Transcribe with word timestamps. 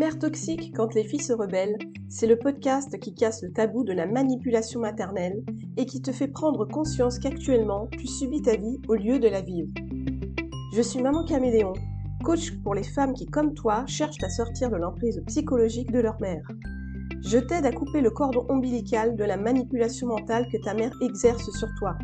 Mère 0.00 0.18
toxique 0.18 0.72
quand 0.74 0.94
les 0.94 1.04
filles 1.04 1.22
se 1.22 1.34
rebellent, 1.34 1.76
c'est 2.08 2.26
le 2.26 2.38
podcast 2.38 2.98
qui 2.98 3.12
casse 3.12 3.42
le 3.42 3.52
tabou 3.52 3.84
de 3.84 3.92
la 3.92 4.06
manipulation 4.06 4.80
maternelle 4.80 5.44
et 5.76 5.84
qui 5.84 6.00
te 6.00 6.10
fait 6.10 6.26
prendre 6.26 6.64
conscience 6.64 7.18
qu'actuellement 7.18 7.86
tu 7.88 8.06
subis 8.06 8.40
ta 8.40 8.56
vie 8.56 8.80
au 8.88 8.94
lieu 8.94 9.18
de 9.18 9.28
la 9.28 9.42
vivre. 9.42 9.68
Je 10.72 10.80
suis 10.80 11.02
Maman 11.02 11.22
Caméléon, 11.26 11.74
coach 12.24 12.50
pour 12.62 12.74
les 12.74 12.82
femmes 12.82 13.12
qui, 13.12 13.26
comme 13.26 13.52
toi, 13.52 13.84
cherchent 13.84 14.24
à 14.24 14.30
sortir 14.30 14.70
de 14.70 14.76
l'emprise 14.76 15.22
psychologique 15.26 15.92
de 15.92 16.00
leur 16.00 16.18
mère. 16.18 16.48
Je 17.22 17.36
t'aide 17.36 17.66
à 17.66 17.70
couper 17.70 18.00
le 18.00 18.10
cordon 18.10 18.46
ombilical 18.48 19.16
de 19.16 19.24
la 19.24 19.36
manipulation 19.36 20.06
mentale 20.06 20.48
que 20.50 20.64
ta 20.64 20.72
mère 20.72 20.96
exerce 21.02 21.50
sur 21.50 21.68
toi 21.78 21.98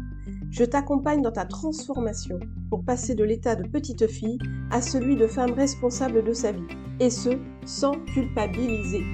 je 0.51 0.65
t'accompagne 0.65 1.23
dans 1.23 1.33
ta 1.33 1.45
transformation 1.45 2.39
pour 2.71 2.85
passer 2.85 3.15
de 3.15 3.25
l'état 3.25 3.57
de 3.57 3.69
petite 3.69 4.07
fille 4.07 4.39
à 4.71 4.81
celui 4.81 5.17
de 5.17 5.27
femme 5.27 5.53
responsable 5.53 6.25
de 6.25 6.33
sa 6.33 6.53
vie, 6.53 6.67
et 7.01 7.11
ce, 7.11 7.31
sans 7.65 7.93
culpabiliser. 8.15 9.05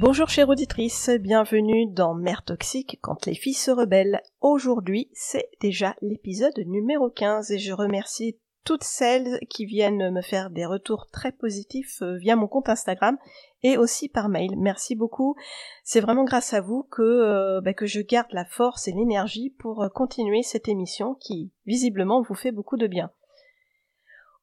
Bonjour 0.00 0.28
chère 0.28 0.48
auditrice, 0.48 1.10
bienvenue 1.20 1.86
dans 1.92 2.14
Mère 2.14 2.44
Toxique 2.44 2.98
quand 3.02 3.26
les 3.26 3.34
filles 3.34 3.52
se 3.52 3.70
rebellent. 3.70 4.22
Aujourd'hui, 4.40 5.10
c'est 5.12 5.50
déjà 5.60 5.96
l'épisode 6.02 6.56
numéro 6.66 7.10
15 7.10 7.50
et 7.50 7.58
je 7.58 7.72
remercie 7.72 8.38
toutes 8.64 8.84
celles 8.84 9.38
qui 9.48 9.64
viennent 9.64 10.10
me 10.10 10.22
faire 10.22 10.50
des 10.50 10.66
retours 10.66 11.06
très 11.10 11.32
positifs 11.32 12.02
euh, 12.02 12.16
via 12.16 12.36
mon 12.36 12.46
compte 12.46 12.68
Instagram 12.68 13.16
et 13.62 13.78
aussi 13.78 14.08
par 14.08 14.28
mail. 14.28 14.50
Merci 14.56 14.94
beaucoup. 14.94 15.36
C'est 15.84 16.00
vraiment 16.00 16.24
grâce 16.24 16.52
à 16.52 16.60
vous 16.60 16.82
que, 16.84 17.02
euh, 17.02 17.60
bah, 17.60 17.74
que 17.74 17.86
je 17.86 18.00
garde 18.00 18.32
la 18.32 18.44
force 18.44 18.88
et 18.88 18.92
l'énergie 18.92 19.50
pour 19.58 19.82
euh, 19.82 19.88
continuer 19.88 20.42
cette 20.42 20.68
émission 20.68 21.14
qui 21.14 21.50
visiblement 21.66 22.22
vous 22.22 22.34
fait 22.34 22.52
beaucoup 22.52 22.76
de 22.76 22.86
bien. 22.86 23.10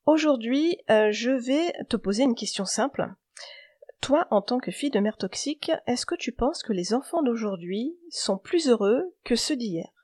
Aujourd'hui, 0.06 0.78
je 0.88 1.32
vais 1.32 1.74
te 1.90 1.98
poser 1.98 2.24
une 2.24 2.36
question 2.36 2.64
simple. 2.64 3.08
Toi, 4.02 4.28
en 4.30 4.44
tant 4.44 4.60
que 4.60 4.70
fille 4.70 4.92
de 4.92 5.00
mère 5.00 5.18
toxique, 5.18 5.72
est-ce 5.88 6.06
que 6.06 6.14
tu 6.14 6.32
penses 6.32 6.62
que 6.62 6.74
les 6.74 6.94
enfants 6.94 7.24
d'aujourd'hui 7.24 7.98
sont 8.12 8.38
plus 8.38 8.70
heureux 8.70 9.16
que 9.24 9.36
ceux 9.36 9.56
d'hier? 9.56 9.95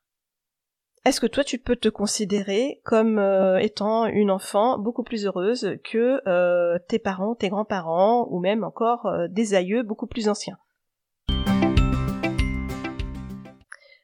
Est-ce 1.04 1.20
que 1.20 1.26
toi 1.26 1.44
tu 1.44 1.58
peux 1.58 1.76
te 1.76 1.90
considérer 1.90 2.80
comme 2.84 3.18
euh, 3.18 3.58
étant 3.58 4.06
une 4.06 4.30
enfant 4.30 4.78
beaucoup 4.78 5.02
plus 5.02 5.26
heureuse 5.26 5.78
que 5.84 6.22
euh, 6.28 6.78
tes 6.88 7.00
parents, 7.00 7.34
tes 7.34 7.50
grands-parents 7.50 8.28
ou 8.30 8.40
même 8.40 8.64
encore 8.64 9.08
euh, 9.08 9.28
des 9.28 9.56
aïeux 9.56 9.82
beaucoup 9.82 10.06
plus 10.06 10.30
anciens? 10.30 10.60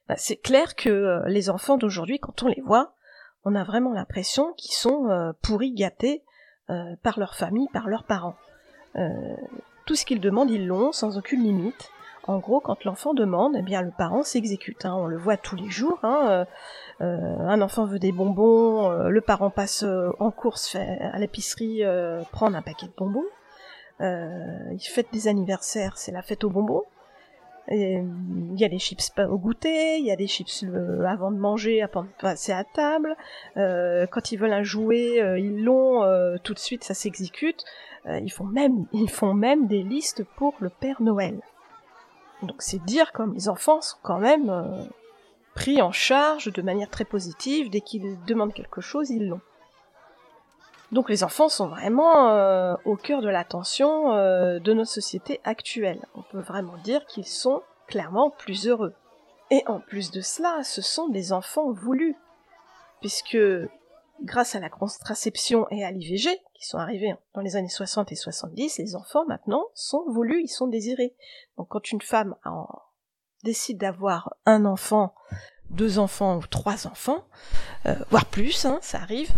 Bah, 0.08 0.16
C'est 0.17 0.38
clair 0.38 0.76
que 0.76 1.22
les 1.28 1.52
enfants 1.52 1.78
d'aujourd'hui, 1.78 2.20
quand 2.20 2.42
on 2.42 2.48
les 2.48 2.64
voit, 2.66 2.95
on 3.44 3.54
a 3.54 3.64
vraiment 3.64 3.94
l'impression 3.94 4.54
qu'ils 4.54 4.73
sont 4.73 5.34
pourris 5.42 5.73
gâtés 5.73 6.23
par 7.04 7.20
leur 7.20 7.36
famille, 7.36 7.67
par 7.72 7.88
leurs 7.88 8.04
parents. 8.04 8.36
tout 9.86 9.95
ce 9.95 10.06
qu'ils 10.06 10.20
demandent, 10.20 10.50
ils 10.50 10.66
l'ont 10.66 10.92
sans 10.92 11.17
aucune 11.17 11.44
limite. 11.44 11.92
En 12.28 12.39
gros, 12.39 12.59
quand 12.59 12.83
l'enfant 12.83 13.14
demande, 13.14 13.56
eh 13.58 13.61
bien 13.61 13.81
le 13.81 13.92
parent 13.92 14.23
s'exécute. 14.23 14.86
Hein. 14.86 14.95
On 14.97 15.06
le 15.06 15.17
voit 15.17 15.38
tous 15.38 15.56
les 15.56 15.70
jours. 15.70 16.00
Hein. 16.03 16.45
Euh, 17.02 17.38
un 17.39 17.61
enfant 17.61 17.86
veut 17.86 18.00
des 18.00 18.11
bonbons, 18.11 18.89
euh, 18.92 19.09
le 19.09 19.22
parent 19.22 19.50
passe 19.50 19.83
euh, 19.83 20.09
en 20.20 20.31
course 20.31 20.75
à 20.75 21.17
l'épicerie 21.20 21.83
prendre 22.31 22.58
un 22.58 22.61
paquet 22.61 22.88
de 22.88 22.94
bonbons. 22.98 23.25
il 24.00 24.80
fête 24.81 25.08
des 25.11 25.28
anniversaires, 25.28 25.98
c'est 25.98 26.11
la 26.11 26.22
fête 26.22 26.44
aux 26.44 26.50
bonbons. 26.50 26.83
Il 27.70 28.55
y 28.55 28.64
a 28.64 28.70
des 28.70 28.80
chips 28.80 29.20
au 29.30 29.38
goûter, 29.38 29.98
il 29.98 30.05
y 30.05 30.11
a 30.11 30.16
des 30.16 30.28
chips 30.28 30.64
avant 31.05 31.31
de 31.31 31.38
manger, 31.38 31.81
avant 31.81 32.03
de 32.03 32.09
passer 32.20 32.54
à 32.54 32.64
table. 32.64 33.15
quand 33.55 34.32
ils 34.32 34.38
veulent 34.38 34.54
un 34.54 34.64
jouet, 34.64 35.17
ils 35.39 35.64
l'ont 35.64 36.02
tout 36.44 36.54
de 36.54 36.59
suite, 36.59 36.83
ça 36.83 36.94
s'exécute. 36.94 37.64
ils 38.05 38.32
font 38.32 38.45
même, 38.45 38.86
ils 38.94 39.09
font 39.09 39.33
même 39.33 39.67
des 39.67 39.83
listes 39.83 40.23
pour 40.38 40.55
le 40.59 40.70
Père 40.70 41.02
Noël. 41.02 41.42
Donc 42.42 42.61
c'est 42.61 42.83
dire 42.83 43.11
comme 43.11 43.33
les 43.33 43.49
enfants 43.49 43.81
sont 43.81 43.98
quand 44.03 44.20
même 44.20 44.49
euh, 44.49 44.83
pris 45.55 45.81
en 45.81 45.92
charge 45.92 46.52
de 46.52 46.61
manière 46.61 46.89
très 46.89 47.05
positive, 47.05 47.70
dès 47.70 47.81
qu'ils 47.81 48.23
demandent 48.25 48.53
quelque 48.53 48.81
chose, 48.81 49.09
ils 49.09 49.27
l'ont. 49.27 49.42
Donc 50.92 51.09
les 51.09 51.23
enfants 51.23 51.49
sont 51.49 51.67
vraiment 51.67 52.30
euh, 52.30 52.76
au 52.86 52.95
cœur 52.95 53.21
de 53.21 53.27
l'attention 53.27 54.14
euh, 54.14 54.59
de 54.59 54.73
notre 54.73 54.92
société 54.92 55.42
actuelle. 55.43 55.99
On 56.15 56.21
peut 56.21 56.39
vraiment 56.39 56.77
dire 56.83 57.05
qu'ils 57.05 57.27
sont 57.27 57.61
clairement 57.87 58.30
plus 58.30 58.67
heureux. 58.67 58.93
Et 59.49 59.64
en 59.67 59.80
plus 59.80 60.11
de 60.11 60.21
cela, 60.21 60.64
ce 60.64 60.81
sont 60.81 61.09
des 61.09 61.33
enfants 61.33 61.71
voulus, 61.71 62.15
puisque 62.99 63.37
grâce 64.23 64.55
à 64.55 64.60
la 64.60 64.70
contraception 64.70 65.67
et 65.72 65.83
à 65.83 65.92
l'IVG, 65.92 66.30
qui 66.54 66.66
sont 66.66 66.78
arrivés 66.78 67.14
dans 67.33 67.42
les 67.42 67.55
années 67.55 67.70
60 67.70 68.11
et 68.11 68.16
70, 68.16 68.78
les 68.78 68.95
enfants 68.95 69.26
maintenant 69.28 69.66
sont 69.73 70.04
voulus, 70.10 70.42
ils 70.44 70.50
sont 70.50 70.67
désirés. 70.67 71.16
Donc 71.58 71.67
quand 71.70 71.92
une 71.92 72.02
femme 72.02 72.36
décide 73.44 73.77
d'avoir 73.77 74.33
un 74.45 74.66
enfant, 74.66 75.14
deux 75.70 76.00
enfants 76.00 76.38
ou 76.38 76.48
trois 76.48 76.88
enfants, 76.88 77.26
euh, 77.86 77.95
voire 78.10 78.26
plus, 78.26 78.66
hein, 78.66 78.80
ça 78.82 79.00
arrive, 79.00 79.32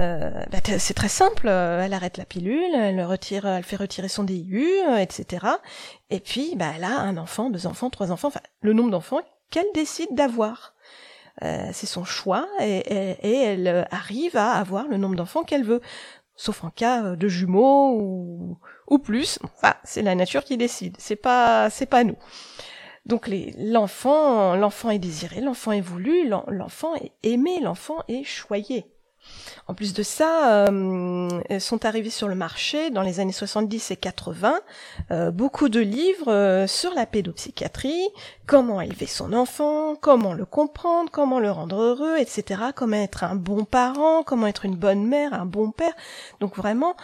euh, 0.00 0.30
bah, 0.50 0.58
c'est 0.78 0.94
très 0.94 1.08
simple, 1.08 1.48
euh, 1.48 1.82
elle 1.82 1.94
arrête 1.94 2.18
la 2.18 2.24
pilule, 2.24 2.74
elle 2.74 3.02
retire, 3.04 3.46
elle 3.46 3.64
fait 3.64 3.76
retirer 3.76 4.08
son 4.08 4.24
DIU, 4.24 4.66
etc. 4.98 5.46
Et 6.10 6.20
puis 6.20 6.54
bah, 6.56 6.72
elle 6.76 6.84
a 6.84 7.00
un 7.00 7.16
enfant, 7.16 7.50
deux 7.50 7.66
enfants, 7.66 7.90
trois 7.90 8.12
enfants, 8.12 8.32
le 8.60 8.72
nombre 8.72 8.90
d'enfants 8.90 9.20
qu'elle 9.50 9.66
décide 9.74 10.14
d'avoir. 10.14 10.74
Euh, 11.44 11.68
c'est 11.72 11.86
son 11.86 12.04
choix 12.04 12.48
et, 12.60 13.16
elle 13.22 13.68
euh, 13.68 13.84
arrive 13.90 14.36
à 14.36 14.52
avoir 14.52 14.88
le 14.88 14.96
nombre 14.96 15.16
d'enfants 15.16 15.42
qu'elle 15.42 15.64
veut, 15.64 15.82
sauf 16.34 16.64
en 16.64 16.70
cas 16.70 17.04
euh, 17.04 17.16
de 17.16 17.28
jumeaux 17.28 17.92
ou, 18.00 18.58
ou 18.88 18.98
plus. 18.98 19.38
Enfin, 19.42 19.74
c'est 19.84 20.00
la 20.00 20.14
nature 20.14 20.44
qui 20.44 20.56
décide. 20.56 20.96
C'est 20.98 21.16
pas 21.16 21.68
c'est 21.68 21.86
pas 21.86 22.04
nous. 22.04 22.16
Donc 23.04 23.30
l'enfant 23.58 24.56
l'enfant 24.56 24.90
est 24.90 24.98
désiré, 24.98 25.40
l'enfant 25.40 25.72
est 25.72 25.80
voulu, 25.80 26.28
l'enfant 26.48 26.94
est 26.96 27.12
aimé, 27.22 27.60
l'enfant 27.60 27.98
est 28.08 28.24
choyé. 28.24 28.86
En 29.68 29.74
plus 29.74 29.94
de 29.94 30.02
ça, 30.04 30.68
euh, 30.68 31.58
sont 31.58 31.84
arrivés 31.84 32.10
sur 32.10 32.28
le 32.28 32.36
marché 32.36 32.90
dans 32.90 33.02
les 33.02 33.18
années 33.18 33.32
70 33.32 33.90
et 33.90 33.96
80 33.96 34.60
euh, 35.10 35.30
beaucoup 35.32 35.68
de 35.68 35.80
livres 35.80 36.30
euh, 36.30 36.66
sur 36.68 36.94
la 36.94 37.04
pédopsychiatrie, 37.04 38.08
comment 38.46 38.80
élever 38.80 39.06
son 39.06 39.32
enfant, 39.32 39.96
comment 39.96 40.34
le 40.34 40.44
comprendre, 40.44 41.10
comment 41.10 41.40
le 41.40 41.50
rendre 41.50 41.80
heureux, 41.80 42.16
etc. 42.18 42.66
Comment 42.76 42.96
être 42.96 43.24
un 43.24 43.34
bon 43.34 43.64
parent, 43.64 44.22
comment 44.22 44.46
être 44.46 44.64
une 44.64 44.76
bonne 44.76 45.04
mère, 45.04 45.34
un 45.34 45.46
bon 45.46 45.72
père. 45.72 45.94
Donc 46.38 46.56
vraiment, 46.56 46.94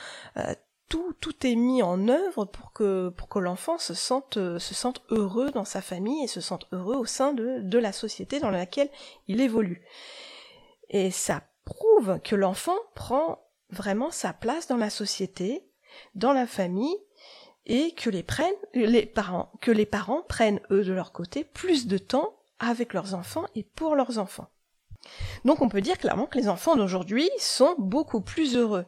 tout, 0.88 1.14
tout 1.20 1.46
est 1.46 1.56
mis 1.56 1.82
en 1.82 2.08
œuvre 2.08 2.44
pour 2.44 2.72
que, 2.72 3.08
pour 3.08 3.28
que 3.28 3.40
l'enfant 3.40 3.78
se 3.78 3.94
sente, 3.94 4.34
se 4.34 4.74
sente 4.74 5.02
heureux 5.10 5.50
dans 5.50 5.64
sa 5.64 5.82
famille 5.82 6.22
et 6.22 6.28
se 6.28 6.40
sente 6.40 6.68
heureux 6.70 6.96
au 6.96 7.06
sein 7.06 7.32
de, 7.32 7.58
de 7.60 7.78
la 7.78 7.92
société 7.92 8.38
dans 8.38 8.50
laquelle 8.50 8.90
il 9.26 9.40
évolue. 9.40 9.82
Et 10.90 11.10
ça 11.10 11.42
prouve 11.64 12.20
que 12.22 12.36
l'enfant 12.36 12.76
prend 12.94 13.38
vraiment 13.70 14.10
sa 14.10 14.32
place 14.32 14.68
dans 14.68 14.76
la 14.76 14.90
société, 14.90 15.64
dans 16.14 16.32
la 16.32 16.46
famille, 16.46 16.96
et 17.66 17.92
que 17.92 18.10
les, 18.10 18.22
parents 19.06 19.48
prennent, 20.28 20.60
eux, 20.70 20.84
de 20.84 20.92
leur 20.92 21.12
côté, 21.12 21.44
plus 21.44 21.86
de 21.86 21.98
temps 21.98 22.34
avec 22.58 22.92
leurs 22.92 23.14
enfants 23.14 23.46
et 23.54 23.62
pour 23.62 23.94
leurs 23.94 24.18
enfants. 24.18 24.48
Donc 25.44 25.62
on 25.62 25.68
peut 25.68 25.80
dire 25.80 25.98
clairement 25.98 26.26
que 26.26 26.38
les 26.38 26.48
enfants 26.48 26.76
d'aujourd'hui 26.76 27.28
sont 27.38 27.74
beaucoup 27.78 28.20
plus 28.20 28.56
heureux. 28.56 28.86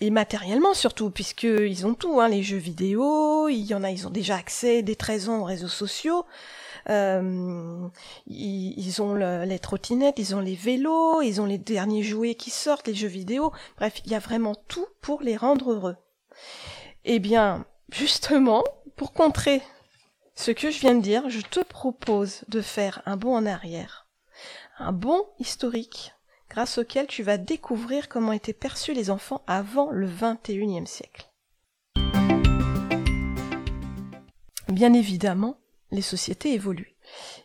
Et 0.00 0.10
matériellement 0.10 0.74
surtout, 0.74 1.10
puisqu'ils 1.10 1.86
ont 1.86 1.94
tout, 1.94 2.20
hein, 2.20 2.28
les 2.28 2.42
jeux 2.42 2.58
vidéo, 2.58 3.48
il 3.48 3.64
y 3.64 3.74
en 3.74 3.82
a, 3.82 3.90
ils 3.90 4.06
ont 4.06 4.10
déjà 4.10 4.36
accès 4.36 4.82
dès 4.82 4.94
13 4.94 5.28
ans 5.30 5.40
aux 5.40 5.44
réseaux 5.44 5.68
sociaux, 5.68 6.26
euh, 6.88 7.88
ils, 8.26 9.02
ont 9.02 9.14
les 9.14 9.58
trottinettes, 9.58 10.18
ils 10.18 10.34
ont 10.34 10.40
les 10.40 10.54
vélos, 10.54 11.22
ils 11.22 11.40
ont 11.40 11.46
les 11.46 11.58
derniers 11.58 12.02
jouets 12.02 12.34
qui 12.34 12.50
sortent, 12.50 12.86
les 12.86 12.94
jeux 12.94 13.08
vidéo. 13.08 13.52
Bref, 13.76 14.00
il 14.04 14.12
y 14.12 14.14
a 14.14 14.20
vraiment 14.20 14.54
tout 14.54 14.86
pour 15.00 15.22
les 15.22 15.36
rendre 15.36 15.72
heureux. 15.72 15.96
Eh 17.04 17.18
bien, 17.18 17.64
justement, 17.90 18.64
pour 18.96 19.12
contrer 19.12 19.62
ce 20.34 20.50
que 20.50 20.70
je 20.70 20.80
viens 20.80 20.94
de 20.94 21.02
dire, 21.02 21.28
je 21.28 21.40
te 21.40 21.60
propose 21.60 22.44
de 22.48 22.60
faire 22.60 23.02
un 23.06 23.16
bond 23.16 23.34
en 23.34 23.46
arrière, 23.46 24.06
un 24.78 24.92
bond 24.92 25.24
historique, 25.38 26.12
grâce 26.50 26.78
auquel 26.78 27.06
tu 27.06 27.22
vas 27.22 27.38
découvrir 27.38 28.08
comment 28.08 28.32
étaient 28.32 28.52
perçus 28.52 28.92
les 28.92 29.10
enfants 29.10 29.42
avant 29.46 29.90
le 29.90 30.06
XXIe 30.06 30.86
siècle. 30.86 31.30
Bien 34.68 34.92
évidemment, 34.92 35.58
les 35.90 36.02
sociétés 36.02 36.52
évoluent. 36.52 36.94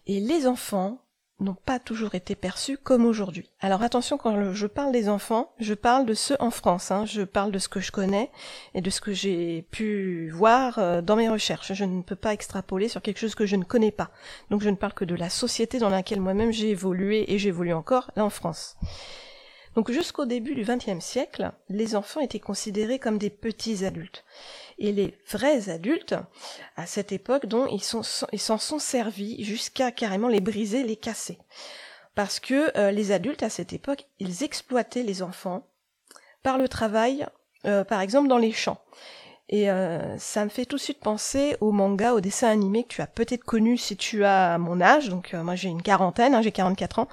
Et 0.08 0.20
les 0.20 0.48
enfants 0.48 1.02
n'ont 1.42 1.56
pas 1.56 1.80
toujours 1.80 2.16
été 2.16 2.36
perçus 2.36 2.78
comme 2.78 3.06
aujourd'hui. 3.06 3.50
Alors 3.60 3.82
attention, 3.82 4.18
quand 4.18 4.54
je 4.54 4.68
parle 4.68 4.92
des 4.92 5.10
enfants, 5.10 5.52
je 5.60 5.74
parle 5.74 6.06
de 6.06 6.14
ceux 6.14 6.38
en 6.40 6.52
France, 6.52 6.92
hein. 6.92 7.06
je 7.06 7.24
parle 7.24 7.52
de 7.52 7.60
ce 7.60 7.68
que 7.68 7.80
je 7.80 7.92
connais 7.92 8.30
et 8.74 8.82
de 8.82 8.90
ce 8.90 9.02
que 9.02 9.12
j'ai 9.12 9.64
pu 9.72 10.30
voir 10.30 10.78
euh, 10.78 11.02
dans 11.02 11.16
mes 11.16 11.30
recherches. 11.30 11.74
Je 11.74 11.86
ne 11.86 12.04
peux 12.04 12.16
pas 12.16 12.34
extrapoler 12.34 12.88
sur 12.88 13.02
quelque 13.02 13.20
chose 13.20 13.36
que 13.36 13.46
je 13.46 13.56
ne 13.56 13.64
connais 13.64 13.92
pas. 13.92 14.12
Donc 14.50 14.62
je 14.62 14.70
ne 14.70 14.76
parle 14.76 14.94
que 14.94 15.06
de 15.06 15.16
la 15.16 15.30
société 15.30 15.80
dans 15.80 15.90
laquelle 15.90 16.22
moi-même 16.22 16.52
j'ai 16.52 16.70
évolué 16.70 17.34
et 17.34 17.40
j'évolue 17.40 17.74
encore 17.74 18.12
là 18.16 18.24
en 18.24 18.30
France. 18.30 18.78
Donc 19.76 19.90
jusqu'au 19.92 20.26
début 20.26 20.54
du 20.54 20.64
XXe 20.64 21.04
siècle, 21.04 21.52
les 21.70 21.96
enfants 21.96 22.20
étaient 22.20 22.40
considérés 22.40 23.00
comme 23.00 23.18
des 23.18 23.30
petits 23.30 23.86
adultes. 23.86 24.26
Et 24.78 24.92
les 24.92 25.18
vrais 25.30 25.70
adultes, 25.70 26.16
à 26.76 26.86
cette 26.86 27.12
époque, 27.12 27.46
dont 27.46 27.68
ils 27.68 27.84
s'en 27.84 28.04
sont, 28.04 28.80
servis 28.80 29.44
jusqu'à 29.44 29.92
carrément 29.92 30.28
les 30.28 30.42
briser, 30.42 30.84
les 30.84 30.98
casser. 30.98 31.38
Parce 32.16 32.40
que 32.40 32.78
euh, 32.78 32.92
les 32.92 33.12
adultes, 33.14 33.44
à 33.44 33.50
cette 33.50 33.72
époque, 33.72 34.08
ils 34.20 34.44
exploitaient 34.44 35.04
les 35.04 35.22
enfants 35.22 35.66
par 36.44 36.58
le 36.58 36.68
travail, 36.68 37.26
euh, 37.66 37.86
par 37.86 38.02
exemple 38.02 38.28
dans 38.28 38.38
les 38.38 38.52
champs. 38.52 38.82
Et 39.54 39.70
euh, 39.70 40.18
ça 40.18 40.46
me 40.46 40.50
fait 40.50 40.66
tout 40.66 40.78
de 40.78 40.82
suite 40.82 41.02
penser 41.02 41.58
au 41.60 41.74
manga, 41.74 42.14
au 42.14 42.22
dessin 42.22 42.48
animé 42.48 42.84
que 42.84 42.88
tu 42.88 43.02
as 43.02 43.08
peut-être 43.08 43.44
connu 43.44 43.78
si 43.78 43.98
tu 43.98 44.24
as 44.24 44.58
mon 44.58 44.80
âge. 44.80 45.10
Donc 45.10 45.34
moi 45.34 45.56
j'ai 45.56 45.68
une 45.68 45.82
quarantaine, 45.82 46.34
hein, 46.34 46.42
j'ai 46.42 46.54
44 46.54 47.00
ans. 47.00 47.08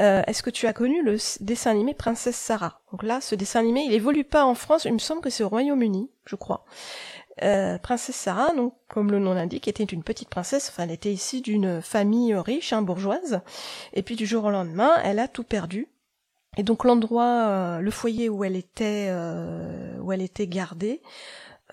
Euh, 0.00 0.22
est-ce 0.26 0.42
que 0.42 0.50
tu 0.50 0.66
as 0.66 0.72
connu 0.72 1.02
le 1.02 1.16
dessin 1.40 1.70
animé 1.70 1.94
Princesse 1.94 2.36
Sarah? 2.36 2.80
Donc 2.90 3.02
là, 3.02 3.20
ce 3.20 3.34
dessin 3.34 3.60
animé, 3.60 3.84
il 3.86 3.92
évolue 3.92 4.24
pas 4.24 4.44
en 4.44 4.54
France, 4.54 4.84
il 4.84 4.92
me 4.92 4.98
semble 4.98 5.20
que 5.20 5.30
c'est 5.30 5.44
au 5.44 5.48
Royaume-Uni, 5.48 6.10
je 6.24 6.36
crois. 6.36 6.64
Euh, 7.42 7.78
princesse 7.78 8.16
Sarah, 8.16 8.52
donc 8.54 8.74
comme 8.88 9.10
le 9.10 9.18
nom 9.18 9.34
l'indique, 9.34 9.68
était 9.68 9.84
une 9.84 10.02
petite 10.02 10.28
princesse. 10.28 10.68
Enfin, 10.68 10.84
elle 10.84 10.90
était 10.90 11.12
issue 11.12 11.40
d'une 11.40 11.80
famille 11.80 12.34
riche, 12.34 12.72
hein, 12.72 12.82
bourgeoise. 12.82 13.40
Et 13.92 14.02
puis 14.02 14.16
du 14.16 14.26
jour 14.26 14.44
au 14.44 14.50
lendemain, 14.50 14.92
elle 15.04 15.18
a 15.18 15.28
tout 15.28 15.44
perdu. 15.44 15.88
Et 16.58 16.62
donc 16.62 16.84
l'endroit, 16.84 17.46
euh, 17.48 17.78
le 17.78 17.90
foyer 17.90 18.28
où 18.28 18.44
elle 18.44 18.56
était, 18.56 19.10
où 20.00 20.12
elle 20.12 20.22
était 20.22 20.46
gardée, 20.46 21.00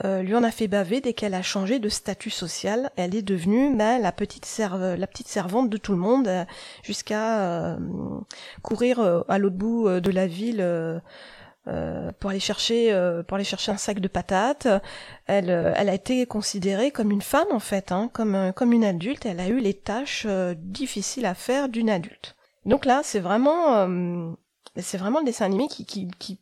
euh, 0.05 0.21
lui 0.21 0.35
en 0.35 0.43
a 0.43 0.51
fait 0.51 0.67
baver 0.67 1.01
dès 1.01 1.13
qu'elle 1.13 1.33
a 1.33 1.41
changé 1.41 1.79
de 1.79 1.89
statut 1.89 2.29
social. 2.29 2.89
Elle 2.95 3.15
est 3.15 3.21
devenue 3.21 3.75
bah, 3.75 3.99
la 3.99 4.11
petite 4.11 4.45
serve, 4.45 4.95
la 4.95 5.07
petite 5.07 5.27
servante 5.27 5.69
de 5.69 5.77
tout 5.77 5.91
le 5.91 5.97
monde, 5.97 6.27
euh, 6.27 6.45
jusqu'à 6.83 7.73
euh, 7.73 7.77
courir 8.61 9.23
à 9.27 9.37
l'autre 9.37 9.57
bout 9.57 9.89
de 9.89 10.11
la 10.11 10.27
ville. 10.27 10.65
pour 12.19 12.29
aller 12.31 12.39
chercher 12.39 12.91
pour 13.27 13.35
aller 13.35 13.43
chercher 13.43 13.71
un 13.71 13.77
sac 13.77 13.99
de 13.99 14.07
patates 14.07 14.67
elle 15.27 15.49
elle 15.49 15.89
a 15.89 15.93
été 15.93 16.25
considérée 16.25 16.89
comme 16.89 17.11
une 17.11 17.21
femme 17.21 17.51
en 17.51 17.59
fait 17.59 17.91
hein, 17.91 18.09
comme 18.11 18.53
comme 18.55 18.73
une 18.73 18.83
adulte 18.83 19.27
elle 19.27 19.39
a 19.39 19.49
eu 19.49 19.59
les 19.59 19.75
tâches 19.75 20.25
difficiles 20.57 21.27
à 21.27 21.35
faire 21.35 21.69
d'une 21.69 21.91
adulte 21.91 22.35
donc 22.65 22.85
là 22.85 23.01
c'est 23.03 23.19
vraiment 23.19 23.87
c'est 24.77 24.97
vraiment 24.97 25.19
le 25.19 25.25
dessin 25.25 25.45
animé 25.45 25.67
qui, 25.67 25.85
qui, 25.85 26.07
qui 26.17 26.39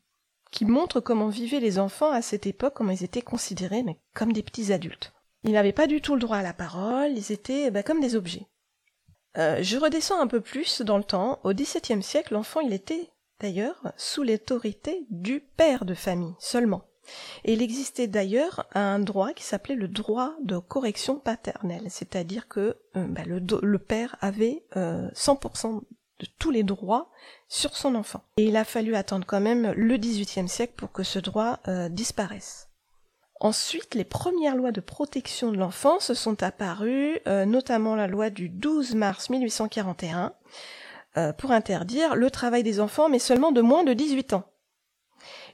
qui 0.58 0.66
montre 0.66 1.02
comment 1.02 1.28
vivaient 1.28 1.60
les 1.60 1.78
enfants 1.78 2.12
à 2.12 2.24
cette 2.24 2.48
époque, 2.48 2.74
comment 2.74 2.90
ils 2.90 3.04
étaient 3.04 3.22
considérés 3.22 3.84
mais 3.84 4.00
comme 4.16 4.34
des 4.34 4.42
petits 4.42 4.74
adultes. 4.74 5.14
Ils 5.44 5.52
n'avaient 5.52 5.72
pas 5.72 5.86
du 5.86 6.02
tout 6.02 6.16
le 6.16 6.20
droit 6.20 6.38
à 6.38 6.42
la 6.42 6.52
parole, 6.52 7.12
ils 7.16 7.32
étaient 7.32 7.70
bah, 7.70 7.84
comme 7.84 8.02
des 8.02 8.16
objets. 8.16 8.48
Euh, 9.38 9.60
je 9.62 9.78
redescends 9.78 10.20
un 10.20 10.26
peu 10.26 10.42
plus 10.42 10.82
dans 10.82 10.98
le 10.98 11.04
temps. 11.04 11.40
Au 11.44 11.54
XVIIe 11.54 12.02
siècle, 12.02 12.34
l'enfant, 12.34 12.60
il 12.62 12.74
était 12.74 13.12
d'ailleurs 13.40 13.84
sous 13.98 14.24
l'autorité 14.24 15.06
du 15.12 15.42
père 15.42 15.86
de 15.86 15.94
famille 15.94 16.34
seulement. 16.40 16.82
Et 17.46 17.54
il 17.54 17.62
existait 17.62 18.08
d'ailleurs 18.08 18.66
un 18.74 18.98
droit 18.98 19.34
qui 19.34 19.44
s'appelait 19.44 19.76
le 19.76 19.88
droit 19.88 20.34
de 20.44 20.58
correction 20.58 21.20
paternelle, 21.20 21.86
c'est-à-dire 21.90 22.48
que 22.48 22.78
euh, 22.96 23.06
bah, 23.06 23.22
le, 23.28 23.78
père 23.78 24.16
avait 24.22 24.66
euh, 24.76 25.08
100% 25.12 25.84
de 26.20 26.28
tous 26.40 26.52
les 26.52 26.64
droits 26.64 27.10
sur 27.48 27.76
son 27.76 27.96
enfant. 27.96 28.24
Et 28.38 28.46
il 28.46 28.58
a 28.58 28.64
fallu 28.64 28.96
attendre 28.96 29.26
quand 29.26 29.42
même 29.42 29.72
le 29.76 29.98
XVIIIe 29.98 30.50
siècle 30.50 30.74
pour 30.76 30.92
que 30.92 31.04
ce 31.04 31.20
droit 31.20 31.60
euh, 31.68 31.90
disparaisse. 31.90 32.70
Ensuite, 33.40 33.94
les 33.94 34.04
premières 34.04 34.56
lois 34.56 34.72
de 34.72 34.82
protection 34.82 35.52
de 35.52 35.58
l'enfance 35.58 36.14
sont 36.14 36.42
apparues, 36.42 37.20
euh, 37.28 37.46
notamment 37.46 37.96
la 37.96 38.08
loi 38.08 38.32
du 38.32 38.50
12 38.50 38.96
mars 38.96 39.30
1841, 39.30 40.34
euh, 41.18 41.34
pour 41.34 41.52
interdire 41.52 42.16
le 42.16 42.32
travail 42.32 42.64
des 42.64 42.80
enfants, 42.80 43.10
mais 43.10 43.20
seulement 43.20 43.52
de 43.52 43.62
moins 43.62 43.84
de 43.84 43.94
18 43.94 44.34
ans. 44.34 44.46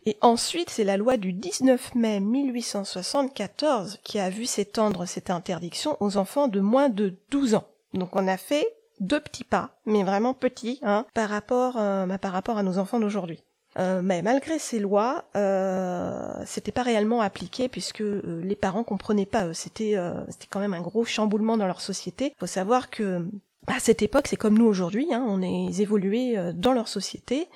Et 0.06 0.18
ensuite, 0.22 0.70
c'est 0.70 0.84
la 0.84 0.98
loi 0.98 1.18
du 1.18 1.34
19 1.34 1.96
mai 1.96 2.20
1874 2.20 4.00
qui 4.04 4.20
a 4.20 4.30
vu 4.30 4.46
s'étendre 4.46 5.06
cette 5.06 5.30
interdiction 5.30 5.98
aux 6.02 6.18
enfants 6.18 6.48
de 6.48 6.60
moins 6.60 6.90
de 6.90 7.18
12 7.32 7.56
ans. 7.56 7.68
Donc 7.94 8.16
on 8.16 8.28
a 8.28 8.38
fait 8.38 8.68
deux 9.00 9.20
petits 9.20 9.44
pas, 9.44 9.72
mais 9.86 10.04
vraiment 10.04 10.34
petits, 10.34 10.80
hein, 10.84 11.06
par 11.14 11.30
rapport, 11.30 11.78
euh, 11.78 12.06
bah, 12.06 12.18
par 12.18 12.32
rapport 12.32 12.58
à 12.58 12.64
nos 12.64 12.78
enfants 12.78 13.00
d'aujourd'hui. 13.00 13.44
Euh, 13.80 14.02
mais 14.04 14.22
malgré 14.22 14.60
ces 14.60 14.80
lois, 14.80 15.26
euh, 15.36 16.32
c'était 16.46 16.72
pas 16.72 16.84
réellement 16.84 17.22
appliqué 17.22 17.70
puisque 17.70 18.02
euh, 18.02 18.42
les 18.44 18.56
parents 18.56 18.84
comprenaient 18.84 19.26
pas. 19.26 19.54
C'était 19.54 19.96
c'était 20.30 20.48
quand 20.50 20.60
même 20.60 20.74
un 20.74 20.82
gros 20.82 21.06
chamboulement 21.06 21.58
dans 21.58 21.68
leur 21.68 21.82
société. 21.82 22.34
Faut 22.40 22.46
savoir 22.46 22.90
que 22.90 23.26
à 23.68 23.80
cette 23.80 24.02
époque, 24.02 24.28
c'est 24.28 24.36
comme 24.36 24.58
nous 24.58 24.66
aujourd'hui. 24.66 25.08
Hein, 25.14 25.24
on 25.28 25.42
est 25.42 25.80
évolué 25.80 26.38
dans 26.54 26.74
leur 26.74 26.88
société 26.88 27.48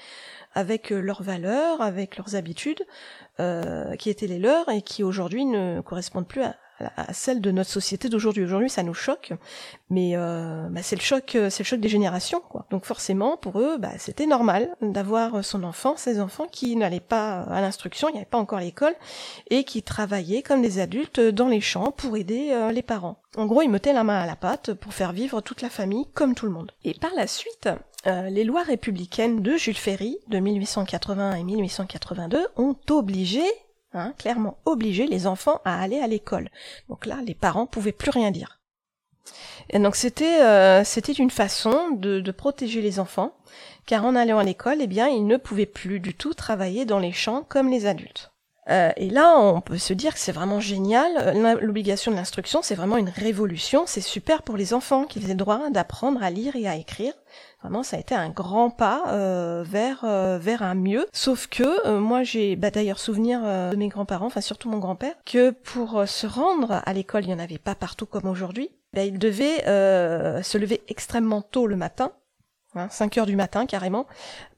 avec 0.54 0.90
leurs 0.90 1.22
valeurs, 1.22 1.81
avec 1.81 2.18
leurs 2.18 2.36
habitudes, 2.36 2.83
qui 4.00 4.10
étaient 4.10 4.28
les 4.28 4.40
leurs 4.40 4.69
et 4.69 4.81
qui 4.81 5.04
aujourd'hui 5.04 5.45
ne 5.45 5.81
correspondent 5.81 6.28
plus 6.28 6.42
à, 6.42 6.56
à 6.79 7.13
celle 7.13 7.41
de 7.41 7.51
notre 7.51 7.69
société 7.69 8.09
d'aujourd'hui. 8.09 8.44
Aujourd'hui, 8.44 8.69
ça 8.69 8.83
nous 8.83 8.94
choque, 8.94 9.33
mais 9.89 10.12
euh, 10.15 10.68
bah, 10.69 10.81
c'est 10.83 10.95
le 10.95 11.01
choc, 11.01 11.35
euh, 11.35 11.50
c'est 11.50 11.63
le 11.63 11.68
choc 11.68 11.79
des 11.79 11.89
générations, 11.89 12.41
quoi. 12.50 12.65
Donc 12.69 12.85
forcément, 12.85 13.38
pour 13.38 13.59
eux, 13.59 13.77
bah, 13.77 13.91
c'était 13.97 14.25
normal 14.25 14.75
d'avoir 14.81 15.44
son 15.44 15.63
enfant, 15.63 15.95
ses 15.97 16.19
enfants 16.19 16.47
qui 16.51 16.75
n'allaient 16.75 17.00
pas 17.00 17.41
à 17.41 17.62
l'instruction, 17.62 18.09
il 18.09 18.13
n'y 18.13 18.19
avait 18.19 18.25
pas 18.25 18.38
encore 18.38 18.59
l'école, 18.59 18.94
et 19.50 19.63
qui 19.63 19.81
travaillaient 19.81 20.44
comme 20.44 20.62
des 20.62 20.79
adultes 20.79 21.19
dans 21.19 21.47
les 21.47 21.62
champs 21.62 21.91
pour 21.91 22.18
aider 22.18 22.50
euh, 22.51 22.71
les 22.71 22.83
parents. 22.83 23.21
En 23.35 23.45
gros, 23.45 23.62
ils 23.62 23.69
mettaient 23.69 23.94
la 23.94 24.03
main 24.03 24.19
à 24.19 24.25
la 24.25 24.35
pâte 24.35 24.73
pour 24.73 24.94
faire 24.94 25.13
vivre 25.13 25.41
toute 25.41 25.62
la 25.62 25.69
famille 25.69 26.06
comme 26.13 26.35
tout 26.35 26.45
le 26.45 26.51
monde. 26.51 26.71
Et 26.83 26.94
par 26.94 27.12
la 27.15 27.27
suite, 27.27 27.69
les 28.06 28.45
lois 28.45 28.63
républicaines 28.63 29.41
de 29.41 29.57
Jules 29.57 29.75
Ferry 29.75 30.18
de 30.30 30.39
1880 30.39 31.35
et 31.35 31.44
1882 31.44 32.47
ont 32.56 32.75
obligé 32.89 33.44
Hein, 33.97 34.13
clairement 34.17 34.57
obliger 34.65 35.07
les 35.07 35.25
enfants 35.25 35.59
à 35.65 35.81
aller 35.81 35.99
à 35.99 36.07
l'école. 36.07 36.49
Donc 36.88 37.05
là, 37.05 37.17
les 37.25 37.33
parents 37.33 37.65
pouvaient 37.65 37.91
plus 37.91 38.11
rien 38.11 38.29
dire. 38.29 38.59
Et 39.69 39.79
donc 39.79 39.95
c'était 39.95 40.41
euh, 40.41 40.83
c'était 40.83 41.11
une 41.11 41.31
façon 41.31 41.91
de, 41.91 42.21
de, 42.21 42.31
protéger 42.31 42.81
les 42.81 42.99
enfants, 42.99 43.35
car 43.85 44.05
en 44.05 44.15
allant 44.15 44.38
à 44.38 44.44
l'école, 44.44 44.77
eh 44.81 44.88
bien, 44.88 45.07
ils 45.07 45.25
ne 45.25 45.38
pouvaient 45.38 45.65
plus 45.65 45.99
du 45.99 46.13
tout 46.13 46.33
travailler 46.33 46.85
dans 46.85 46.99
les 46.99 47.11
champs 47.11 47.44
comme 47.49 47.69
les 47.69 47.85
adultes. 47.88 48.31
Euh, 48.69 48.92
et 48.98 49.10
là, 49.10 49.38
on 49.40 49.62
peut 49.62 49.78
se 49.78 49.94
dire 49.94 50.14
que 50.14 50.19
c'est 50.19 50.31
vraiment 50.31 50.60
génial. 50.60 51.36
L'obligation 51.62 52.12
de 52.12 52.18
l'instruction, 52.18 52.62
c'est 52.62 52.75
vraiment 52.75 52.98
une 52.98 53.10
révolution. 53.10 53.83
C'est 53.86 54.02
super 54.02 54.44
pour 54.44 54.57
les 54.57 54.74
enfants 54.74 55.06
qu'ils 55.06 55.30
aient 55.31 55.36
droit 55.36 55.69
d'apprendre 55.69 56.21
à 56.21 56.30
lire 56.30 56.56
et 56.56 56.68
à 56.68 56.76
écrire. 56.76 57.14
Vraiment, 57.64 57.81
ça 57.81 57.97
a 57.97 58.00
été 58.00 58.14
un 58.14 58.30
grand 58.30 58.69
pas 58.69 59.06
euh, 59.07 59.64
vers 59.66 60.04
euh, 60.04 60.38
vers 60.38 60.62
un 60.62 60.76
mieux. 60.76 61.07
Sauf 61.12 61.47
que 61.47 61.88
euh, 61.88 62.00
moi, 62.00 62.24
j'ai 62.24 62.56
bah, 62.56 62.69
d'ailleurs 62.69 63.00
souvenir 63.00 63.42
de 63.42 63.76
mes 63.76 63.88
grands-parents, 63.88 64.28
enfin 64.28 64.42
surtout 64.42 64.69
mon 64.69 64.78
grand-père, 64.78 65.16
que 65.26 65.50
pour 65.52 66.07
se 66.07 66.28
rendre 66.28 66.81
à 66.86 66.94
l'école, 66.94 67.24
il 67.24 67.28
n'y 67.28 67.33
en 67.33 67.40
avait 67.40 67.57
pas 67.57 67.76
partout 67.76 68.06
comme 68.06 68.28
aujourd'hui. 68.28 68.69
Bah, 68.94 69.04
il 69.04 69.18
devait 69.18 69.64
se 69.66 70.57
lever 70.57 70.81
extrêmement 70.88 71.42
tôt 71.42 71.68
le 71.68 71.76
matin 71.76 72.12
5 72.90 73.18
hein, 73.18 73.21
heures 73.21 73.26
du 73.26 73.36
matin 73.36 73.66
carrément. 73.66 74.06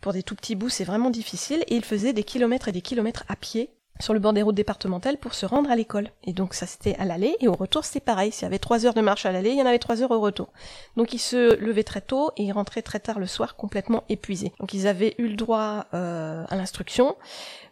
Pour 0.01 0.13
des 0.13 0.24
tout 0.24 0.36
petits 0.36 0.56
bouts, 0.56 0.70
c'est 0.70 0.84
vraiment 0.84 1.10
difficile. 1.10 1.63
Et 1.68 1.75
il 1.75 1.86
faisait 1.86 2.12
des 2.12 2.24
kilomètres 2.24 2.68
et 2.68 2.72
des 2.74 2.82
kilomètres 2.82 3.24
à 3.30 3.36
pied 3.36 3.70
sur 4.01 4.13
le 4.13 4.20
bord 4.20 4.34
des 4.34 4.41
routes 4.41 4.56
départementales 4.56 5.18
pour 5.18 5.34
se 5.34 5.46
rendre 5.46 5.70
à 5.70 5.75
l'école. 5.75 6.10
Et 6.24 6.34
donc 6.34 6.53
ça 6.53 6.65
c'était 6.65 6.96
à 6.96 7.06
l'aller 7.06 7.36
et 7.39 7.48
au 7.48 7.53
retour 7.53 7.84
c'était 7.86 8.00
pareil. 8.00 8.32
S'il 8.32 8.44
y 8.44 8.46
avait 8.46 8.60
trois 8.60 8.86
heures 8.86 8.94
de 8.94 9.01
marche 9.01 9.25
à 9.25 9.32
l'aller, 9.32 9.51
il 9.51 9.58
y 9.58 9.62
en 9.62 9.65
avait 9.65 9.79
trois 9.79 10.01
heures 10.01 10.12
au 10.12 10.20
retour. 10.20 10.51
Donc 10.96 11.13
ils 11.13 11.20
se 11.20 11.56
levaient 11.56 11.84
très 11.84 12.01
tôt 12.01 12.32
et 12.38 12.44
ils 12.44 12.51
rentraient 12.51 12.82
très 12.82 13.00
tard 13.00 13.20
le 13.20 13.27
soir 13.27 13.56
complètement 13.56 14.03
épuisés. 14.10 14.53
Donc 14.60 14.74
ils 14.74 14.88
avaient 14.88 15.15
eu 15.18 15.27
le 15.27 15.36
droit 15.36 15.86
euh, 15.94 16.46
à 16.48 16.56
l'instruction, 16.56 17.15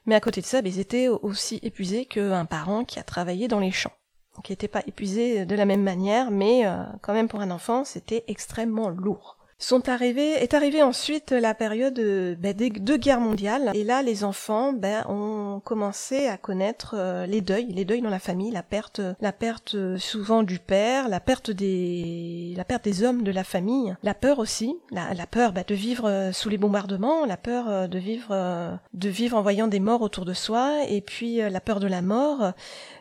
mais 0.05 0.15
à 0.15 0.19
côté 0.19 0.41
de 0.41 0.46
ça, 0.46 0.62
ben, 0.62 0.72
ils 0.72 0.79
étaient 0.79 1.07
aussi 1.07 1.60
épuisés 1.63 2.05
qu'un 2.05 2.46
parent 2.46 2.84
qui 2.84 3.00
a 3.00 3.03
travaillé 3.03 3.48
dans 3.48 3.60
les 3.60 3.72
champs. 3.72 3.93
Donc 4.36 4.50
ils 4.50 4.53
n'étaient 4.53 4.67
pas 4.67 4.84
épuisés 4.86 5.46
de 5.46 5.55
la 5.55 5.65
même 5.65 5.81
manière, 5.81 6.29
mais 6.29 6.67
euh, 6.67 6.84
quand 7.01 7.13
même 7.13 7.27
pour 7.27 7.39
un 7.39 7.51
enfant 7.51 7.86
c'était 7.86 8.24
extrêmement 8.27 8.89
lourd 8.89 9.37
sont 9.59 9.89
arrivés, 9.89 10.33
est 10.33 10.53
arrivée 10.53 10.83
ensuite 10.83 11.31
la 11.31 11.55
période 11.55 11.97
euh, 11.97 12.35
ben, 12.35 12.53
des 12.53 12.69
deux 12.69 12.97
guerres 12.97 13.19
mondiales. 13.19 13.71
Et 13.73 13.83
là, 13.83 14.03
les 14.03 14.23
enfants 14.23 14.71
ben, 14.71 15.03
ont 15.09 15.61
commencé 15.63 16.27
à 16.27 16.37
connaître 16.37 16.95
euh, 16.95 17.25
les 17.25 17.41
deuils, 17.41 17.71
les 17.73 17.83
deuils 17.83 18.01
dans 18.01 18.11
la 18.11 18.19
famille, 18.19 18.51
la 18.51 18.61
perte, 18.61 19.01
la 19.19 19.31
perte 19.31 19.73
euh, 19.73 19.97
souvent 19.97 20.43
du 20.43 20.59
père, 20.59 21.09
la 21.09 21.19
perte 21.19 21.49
des, 21.49 22.53
la 22.55 22.65
perte 22.65 22.83
des 22.83 23.03
hommes 23.03 23.23
de 23.23 23.31
la 23.31 23.43
famille, 23.43 23.95
la 24.03 24.13
peur 24.13 24.37
aussi, 24.37 24.75
la, 24.91 25.15
la 25.15 25.25
peur 25.25 25.53
ben, 25.53 25.63
de 25.67 25.75
vivre 25.75 26.29
sous 26.33 26.49
les 26.49 26.57
bombardements, 26.59 27.25
la 27.25 27.37
peur 27.37 27.89
de 27.89 27.99
vivre, 27.99 28.79
de 28.93 29.09
vivre 29.09 29.37
en 29.37 29.41
voyant 29.41 29.67
des 29.67 29.79
morts 29.79 30.01
autour 30.01 30.25
de 30.25 30.33
soi, 30.33 30.83
et 30.87 31.01
puis 31.01 31.37
la 31.37 31.61
peur 31.61 31.79
de 31.79 31.87
la 31.87 32.01
mort. 32.01 32.53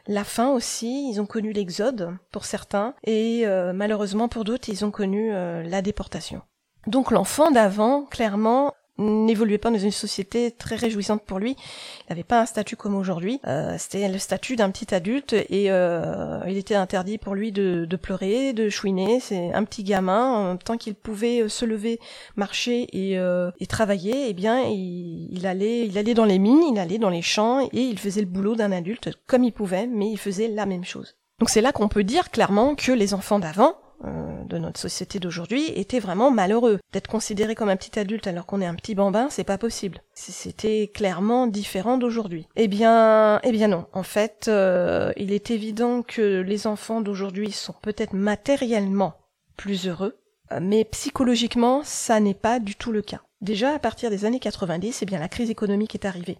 La 0.06 0.24
faim 0.24 0.50
aussi, 0.50 1.10
ils 1.10 1.20
ont 1.20 1.26
connu 1.26 1.52
l'exode 1.52 2.16
pour 2.30 2.44
certains, 2.44 2.94
et 3.04 3.44
malheureusement 3.74 4.28
pour 4.28 4.44
d'autres, 4.44 4.68
ils 4.68 4.84
ont 4.84 4.90
connu 4.90 5.30
la 5.30 5.82
déportation. 5.82 6.42
Donc 6.86 7.10
l'enfant 7.10 7.50
d'avant, 7.50 8.02
clairement, 8.02 8.74
n'évoluait 8.98 9.58
pas 9.58 9.70
dans 9.70 9.78
une 9.78 9.90
société 9.90 10.50
très 10.50 10.76
réjouissante 10.76 11.22
pour 11.22 11.38
lui. 11.38 11.52
Il 11.52 12.10
n'avait 12.10 12.24
pas 12.24 12.40
un 12.40 12.46
statut 12.46 12.76
comme 12.76 12.94
aujourd'hui. 12.94 13.40
Euh, 13.46 13.74
C'était 13.78 14.08
le 14.08 14.18
statut 14.18 14.56
d'un 14.56 14.70
petit 14.70 14.94
adulte 14.94 15.34
et 15.34 15.70
euh, 15.70 16.40
il 16.48 16.56
était 16.56 16.74
interdit 16.76 17.18
pour 17.18 17.34
lui 17.34 17.52
de, 17.52 17.84
de 17.84 17.96
pleurer, 17.96 18.52
de 18.52 18.70
chouiner. 18.70 19.20
C'est 19.20 19.52
un 19.52 19.64
petit 19.64 19.84
gamin. 19.84 20.56
Tant 20.64 20.78
qu'il 20.78 20.94
pouvait 20.94 21.42
euh, 21.42 21.48
se 21.48 21.64
lever, 21.64 22.00
marcher 22.36 22.86
et, 22.92 23.18
euh, 23.18 23.50
et 23.60 23.66
travailler, 23.66 24.28
eh 24.28 24.32
bien, 24.32 24.62
il, 24.62 25.28
il, 25.30 25.46
allait, 25.46 25.86
il 25.86 25.98
allait 25.98 26.14
dans 26.14 26.24
les 26.24 26.38
mines, 26.38 26.62
il 26.72 26.78
allait 26.78 26.98
dans 26.98 27.10
les 27.10 27.22
champs 27.22 27.60
et 27.60 27.68
il 27.80 27.98
faisait 27.98 28.22
le 28.22 28.26
boulot 28.26 28.54
d'un 28.54 28.72
adulte 28.72 29.10
comme 29.26 29.44
il 29.44 29.52
pouvait, 29.52 29.86
mais 29.86 30.10
il 30.10 30.18
faisait 30.18 30.48
la 30.48 30.64
même 30.64 30.84
chose. 30.84 31.16
Donc 31.38 31.50
c'est 31.50 31.60
là 31.60 31.72
qu'on 31.72 31.88
peut 31.88 32.04
dire 32.04 32.30
clairement 32.30 32.74
que 32.74 32.92
les 32.92 33.12
enfants 33.12 33.38
d'avant 33.38 33.74
euh, 34.06 34.25
de 34.46 34.58
notre 34.58 34.80
société 34.80 35.18
d'aujourd'hui 35.18 35.70
étaient 35.74 36.00
vraiment 36.00 36.30
malheureux. 36.30 36.78
D'être 36.92 37.08
considéré 37.08 37.54
comme 37.54 37.68
un 37.68 37.76
petit 37.76 37.98
adulte 37.98 38.26
alors 38.26 38.46
qu'on 38.46 38.60
est 38.60 38.66
un 38.66 38.74
petit 38.74 38.94
bambin, 38.94 39.28
c'est 39.30 39.44
pas 39.44 39.58
possible. 39.58 40.02
C'était 40.14 40.90
clairement 40.92 41.46
différent 41.46 41.98
d'aujourd'hui. 41.98 42.46
Eh 42.56 42.68
bien, 42.68 43.40
eh 43.42 43.52
bien 43.52 43.68
non. 43.68 43.86
En 43.92 44.02
fait, 44.02 44.46
euh, 44.48 45.12
il 45.16 45.32
est 45.32 45.50
évident 45.50 46.02
que 46.02 46.40
les 46.40 46.66
enfants 46.66 47.00
d'aujourd'hui 47.00 47.52
sont 47.52 47.74
peut-être 47.82 48.14
matériellement 48.14 49.14
plus 49.56 49.88
heureux, 49.88 50.18
euh, 50.52 50.58
mais 50.60 50.84
psychologiquement, 50.84 51.82
ça 51.84 52.20
n'est 52.20 52.34
pas 52.34 52.60
du 52.60 52.74
tout 52.74 52.92
le 52.92 53.02
cas. 53.02 53.20
Déjà, 53.40 53.74
à 53.74 53.78
partir 53.78 54.10
des 54.10 54.24
années 54.24 54.40
90, 54.40 55.02
eh 55.02 55.06
bien, 55.06 55.18
la 55.18 55.28
crise 55.28 55.50
économique 55.50 55.94
est 55.94 56.06
arrivée 56.06 56.38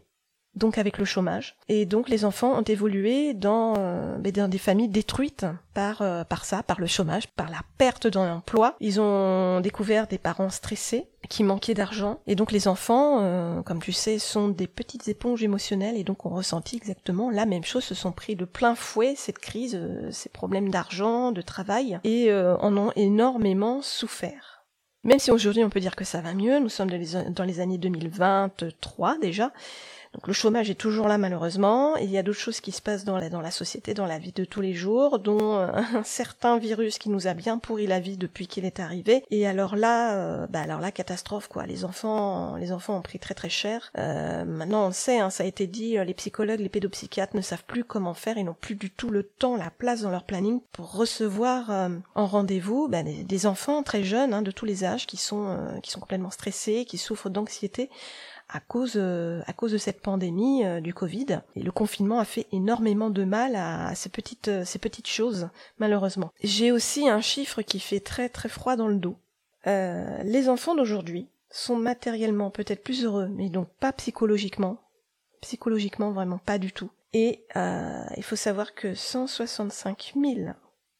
donc 0.56 0.78
avec 0.78 0.98
le 0.98 1.04
chômage. 1.04 1.56
Et 1.68 1.86
donc 1.86 2.08
les 2.08 2.24
enfants 2.24 2.58
ont 2.58 2.62
évolué 2.62 3.34
dans, 3.34 3.74
euh, 3.78 4.18
dans 4.18 4.48
des 4.48 4.58
familles 4.58 4.88
détruites 4.88 5.46
par, 5.74 6.02
euh, 6.02 6.24
par 6.24 6.44
ça, 6.44 6.62
par 6.62 6.80
le 6.80 6.86
chômage, 6.86 7.28
par 7.28 7.50
la 7.50 7.60
perte 7.78 8.06
d'un 8.06 8.36
emploi. 8.36 8.74
Ils 8.80 9.00
ont 9.00 9.60
découvert 9.60 10.06
des 10.06 10.18
parents 10.18 10.50
stressés 10.50 11.06
qui 11.28 11.44
manquaient 11.44 11.74
d'argent. 11.74 12.20
Et 12.26 12.34
donc 12.34 12.52
les 12.52 12.68
enfants, 12.68 13.18
euh, 13.20 13.62
comme 13.62 13.80
tu 13.80 13.92
sais, 13.92 14.18
sont 14.18 14.48
des 14.48 14.66
petites 14.66 15.08
éponges 15.08 15.42
émotionnelles 15.42 15.96
et 15.96 16.04
donc 16.04 16.24
ont 16.24 16.30
ressenti 16.30 16.76
exactement 16.76 17.30
la 17.30 17.46
même 17.46 17.64
chose, 17.64 17.84
se 17.84 17.94
sont 17.94 18.12
pris 18.12 18.34
de 18.34 18.44
plein 18.44 18.74
fouet 18.74 19.14
cette 19.16 19.38
crise, 19.38 19.78
ces 20.10 20.28
problèmes 20.30 20.70
d'argent, 20.70 21.32
de 21.32 21.42
travail, 21.42 21.98
et 22.04 22.32
en 22.32 22.76
ont 22.76 22.92
énormément 22.96 23.82
souffert. 23.82 24.56
Même 25.04 25.18
si 25.20 25.30
aujourd'hui 25.30 25.62
on 25.62 25.70
peut 25.70 25.80
dire 25.80 25.94
que 25.94 26.04
ça 26.04 26.20
va 26.20 26.34
mieux, 26.34 26.58
nous 26.58 26.68
sommes 26.68 26.90
dans 26.90 27.44
les 27.44 27.60
années 27.60 27.78
2023 27.78 29.18
déjà, 29.18 29.52
donc 30.16 30.28
le 30.28 30.32
chômage 30.32 30.70
est 30.70 30.76
toujours 30.76 31.08
là 31.08 31.18
malheureusement. 31.18 31.96
il 31.96 32.10
y 32.10 32.16
a 32.16 32.22
d'autres 32.22 32.38
choses 32.38 32.60
qui 32.60 32.72
se 32.72 32.80
passent 32.80 33.04
dans 33.04 33.18
la, 33.18 33.50
société, 33.50 33.92
dans 33.92 34.06
la 34.06 34.18
vie 34.18 34.32
de 34.32 34.46
tous 34.46 34.62
les 34.62 34.72
jours, 34.72 35.18
dont 35.18 35.56
euh, 35.58 35.68
un 35.94 36.02
certain 36.04 36.56
virus 36.56 36.96
qui 36.96 37.10
nous 37.10 37.26
a 37.26 37.34
bien 37.34 37.58
pourri 37.58 37.86
la 37.86 38.00
vie 38.00 38.16
depuis 38.16 38.46
qu'il 38.46 38.64
est 38.64 38.80
arrivé. 38.80 39.24
Et 39.30 39.46
alors 39.46 39.76
là, 39.76 40.14
euh, 40.14 40.46
bah 40.48 40.62
alors 40.62 40.80
là 40.80 40.90
catastrophe 40.90 41.48
quoi. 41.48 41.66
Les 41.66 41.84
enfants, 41.84 42.56
les 42.56 42.72
enfants 42.72 42.96
ont 42.96 43.02
pris 43.02 43.18
très 43.18 43.34
très 43.34 43.50
cher. 43.50 43.92
Euh, 43.98 44.46
maintenant 44.46 44.86
on 44.86 44.92
sait, 44.92 45.18
hein, 45.18 45.28
ça 45.28 45.44
a 45.44 45.46
été 45.46 45.66
dit, 45.66 45.98
les 45.98 46.14
psychologues, 46.14 46.60
les 46.60 46.70
pédopsychiatres 46.70 47.36
ne 47.36 47.42
savent 47.42 47.64
plus 47.66 47.84
comment 47.84 48.14
faire. 48.14 48.38
Ils 48.38 48.44
n'ont 48.44 48.56
plus 48.58 48.74
du 48.74 48.90
tout 48.90 49.10
le 49.10 49.22
temps, 49.22 49.56
la 49.56 49.70
place 49.70 50.00
dans 50.00 50.10
leur 50.10 50.24
planning 50.24 50.60
pour 50.72 50.92
recevoir 50.92 51.90
en 52.14 52.26
rendez-vous 52.26 52.88
bah, 52.88 53.02
des, 53.02 53.46
enfants 53.46 53.82
très 53.82 54.02
jeunes 54.02 54.32
hein, 54.32 54.40
de 54.40 54.50
tous 54.50 54.64
les 54.64 54.82
âges 54.84 55.06
qui 55.06 55.18
sont 55.18 55.58
qui 55.82 55.90
sont 55.90 56.00
complètement 56.00 56.30
stressés, 56.30 56.86
qui 56.86 56.96
souffrent 56.96 57.28
d'anxiété 57.28 57.90
à 58.48 58.60
cause 58.60 58.94
euh, 58.96 59.42
à 59.46 59.52
cause 59.52 59.72
de 59.72 59.78
cette 59.78 60.00
pandémie 60.00 60.64
euh, 60.64 60.80
du 60.80 60.94
Covid. 60.94 61.40
Et 61.54 61.62
le 61.62 61.72
confinement 61.72 62.18
a 62.18 62.24
fait 62.24 62.46
énormément 62.52 63.10
de 63.10 63.24
mal 63.24 63.56
à, 63.56 63.94
ces 63.94 64.08
petites 64.08 64.48
euh, 64.48 64.64
ces 64.64 64.78
petites 64.78 65.08
choses 65.08 65.48
malheureusement. 65.78 66.32
J'ai 66.42 66.72
aussi 66.72 67.08
un 67.08 67.20
chiffre 67.20 67.62
qui 67.62 67.80
fait 67.80 68.00
très 68.00 68.28
très 68.28 68.48
froid 68.48 68.76
dans 68.76 68.88
le 68.88 68.96
dos. 68.96 69.16
les 69.64 70.48
enfants 70.48 70.74
d'aujourd'hui 70.74 71.28
sont 71.50 71.76
matériellement 71.76 72.50
peut-être 72.50 72.84
plus 72.84 73.04
heureux, 73.04 73.28
mais 73.28 73.48
donc 73.48 73.68
pas 73.80 73.92
psychologiquement. 73.92 74.78
Psychologiquement 75.40 76.12
vraiment 76.12 76.38
pas 76.38 76.58
du 76.58 76.72
tout. 76.72 76.90
Et 77.12 77.46
il 78.16 78.22
faut 78.22 78.36
savoir 78.36 78.74
que 78.74 78.94
165 78.94 80.12
000 80.14 80.50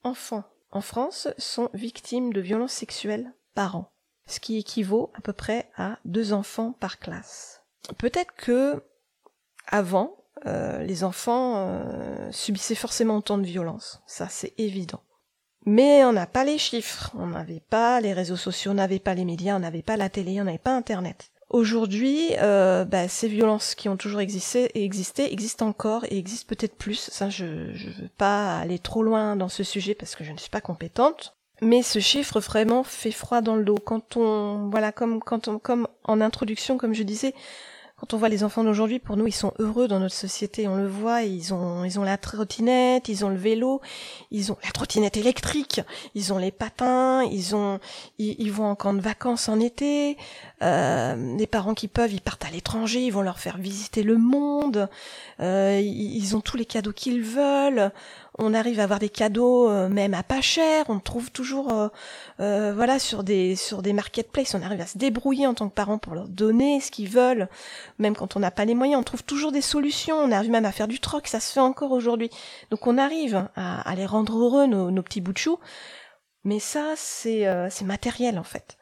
enfants 0.03 0.45
en 0.71 0.81
France 0.81 1.29
sont 1.37 1.69
victimes 1.75 2.33
de 2.33 2.41
violences 2.41 2.73
sexuelles 2.73 3.33
par 3.55 3.77
an 3.77 3.91
ce 4.27 4.41
qui 4.41 4.59
équivaut 4.59 5.11
à 5.15 5.21
peu 5.21 5.33
près 5.33 5.69
à 5.77 5.99
deux 6.05 6.33
enfants 6.33 6.73
par 6.79 6.99
classe. 6.99 7.63
Peut-être 7.99 8.35
que 8.37 8.83
avant, 9.69 10.17
euh, 10.47 10.83
les 10.83 11.05
enfants 11.05 11.55
euh, 11.57 12.31
subissaient 12.33 12.75
forcément 12.75 13.17
autant 13.17 13.39
de 13.39 13.47
violence, 13.47 14.03
ça 14.07 14.29
c'est 14.29 14.53
évident. 14.59 15.01
Mais 15.65 16.05
on 16.05 16.13
n'a 16.13 16.27
pas 16.27 16.45
les 16.45 16.59
chiffres, 16.59 17.11
on 17.19 17.27
n'avait 17.29 17.63
pas 17.71 18.01
les 18.01 18.13
réseaux 18.13 18.37
sociaux, 18.37 18.71
on 18.71 18.75
n'avait 18.75 19.01
pas 19.01 19.15
les 19.15 19.25
médias, 19.25 19.57
on 19.57 19.61
n'avait 19.61 19.83
pas 19.83 19.97
la 19.97 20.09
télé, 20.09 20.41
on 20.41 20.45
n'avait 20.45 20.59
pas 20.59 20.77
Internet. 20.77 21.31
Aujourd'hui, 21.49 22.31
euh, 22.41 22.85
bah, 22.85 23.07
ces 23.07 23.29
violences 23.29 23.77
qui 23.77 23.89
ont 23.89 23.97
toujours 23.97 24.21
existé, 24.21 24.71
existé 24.83 25.33
existent 25.33 25.69
encore 25.69 26.05
et 26.05 26.19
existent 26.19 26.49
peut-être 26.49 26.77
plus. 26.77 27.09
Ça, 27.11 27.31
je 27.31 27.45
ne 27.45 28.03
veux 28.03 28.09
pas 28.17 28.59
aller 28.59 28.81
trop 28.81 29.03
loin 29.03 29.37
dans 29.37 29.49
ce 29.49 29.63
sujet 29.63 29.95
parce 29.95 30.17
que 30.17 30.25
je 30.25 30.33
ne 30.33 30.39
suis 30.39 30.51
pas 30.51 30.61
compétente. 30.61 31.36
Mais 31.63 31.83
ce 31.83 31.99
chiffre 31.99 32.41
vraiment 32.41 32.83
fait 32.83 33.11
froid 33.11 33.41
dans 33.41 33.57
le 33.57 33.65
dos. 33.65 33.79
Quand 33.79 34.17
on, 34.17 34.69
voilà, 34.71 34.93
comme, 34.93 35.21
quand 35.21 35.49
on, 35.49 35.59
comme 35.59 35.89
en 36.05 36.21
introduction, 36.21 36.77
comme 36.77 36.95
je 36.95 37.03
disais, 37.03 37.35
quand 37.99 38.13
on 38.13 38.19
voit 38.19 38.29
les 38.29 38.45
enfants 38.45 38.63
d'aujourd'hui, 38.63 38.99
pour 38.99 39.17
nous, 39.17 39.27
ils 39.27 39.33
sont 39.33 39.55
heureux 39.59 39.89
dans 39.89 40.01
notre 40.01 40.15
société. 40.15 40.69
On 40.69 40.77
le 40.77 40.87
voit, 40.87 41.23
ils 41.23 41.55
ont, 41.55 41.83
ils 41.83 41.99
ont 41.99 42.03
la 42.03 42.19
trottinette, 42.19 43.09
ils 43.09 43.25
ont 43.25 43.31
le 43.31 43.37
vélo, 43.37 43.81
ils 44.31 44.53
ont 44.53 44.59
la 44.63 44.71
trottinette 44.71 45.17
électrique, 45.17 45.81
ils 46.15 46.35
ont 46.35 46.37
les 46.37 46.51
patins, 46.51 47.23
ils 47.23 47.57
ont, 47.57 47.81
ils, 48.19 48.53
vont 48.53 48.67
en 48.67 48.75
camp 48.75 48.93
de 48.93 49.01
vacances 49.01 49.49
en 49.49 49.59
été. 49.61 50.19
Euh, 50.61 51.37
les 51.39 51.47
parents 51.47 51.73
qui 51.73 51.89
peuvent, 51.89 52.13
ils 52.13 52.21
partent 52.21 52.45
à 52.45 52.51
l'étranger, 52.51 53.01
ils 53.01 53.13
vont 53.13 53.23
leur 53.23 53.39
faire 53.39 53.57
visiter 53.57 54.03
le 54.03 54.19
monde. 54.19 54.91
Euh, 55.41 55.81
ils 55.83 56.37
ont 56.37 56.43
tous 56.43 56.59
les 56.59 56.67
cadeaux 56.67 56.93
qu'ils 56.93 57.23
veulent 57.23 57.93
on 58.39 58.55
arrive 58.55 58.81
à 58.81 58.85
avoir 58.85 58.99
des 58.99 59.09
cadeaux 59.09 59.69
euh, 59.69 59.89
même 59.89 60.15
à 60.15 60.23
pas 60.23 60.41
cher, 60.41 60.85
on 60.89 60.99
trouve 60.99 61.31
toujours 61.31 61.73
euh, 61.73 61.89
euh, 62.41 62.73
voilà 62.75 62.99
sur 62.99 63.25
des 63.25 63.57
sur 63.57 63.83
des 63.83 63.93
marketplaces, 63.93 64.55
on 64.55 64.63
arrive 64.63 64.81
à 64.81 64.87
se 64.87 64.99
débrouiller 64.99 65.47
en 65.47 65.55
tant 65.55 65.69
que 65.69 65.75
parents 65.75 65.99
pour 65.99 66.15
leur 66.15 66.29
donner 66.29 66.81
ce 66.81 66.91
qu'ils 66.91 67.09
veulent, 67.09 67.49
même 67.99 68.15
quand 68.15 68.37
on 68.37 68.41
n'a 68.41 68.51
pas 68.51 68.65
les 68.65 68.75
moyens, 68.75 69.01
on 69.01 69.05
trouve 69.05 69.25
toujours 69.25 69.53
des 69.53 69.63
solutions, 69.63 70.17
on 70.17 70.31
arrive 70.33 70.51
même 70.51 70.65
à 70.65 70.73
faire 70.73 70.89
du 70.89 71.01
troc, 71.01 71.27
ça 71.27 71.41
se 71.41 71.53
fait 71.53 71.61
encore 71.61 71.93
aujourd'hui. 71.93 72.31
Donc 72.71 72.87
on 72.87 72.99
arrive 72.99 73.49
à, 73.57 73.95
les 73.97 74.07
rendre 74.07 74.37
heureux 74.39 74.67
nos, 74.67 74.91
nos 74.91 75.03
petits 75.03 75.21
bouts 75.21 75.33
de 75.33 75.39
chou, 75.39 75.59
mais 76.45 76.59
ça 76.59 76.95
c'est 76.97 77.47
c'est 77.71 77.85
matériel 77.85 78.39
en 78.39 78.45
fait. 78.45 78.77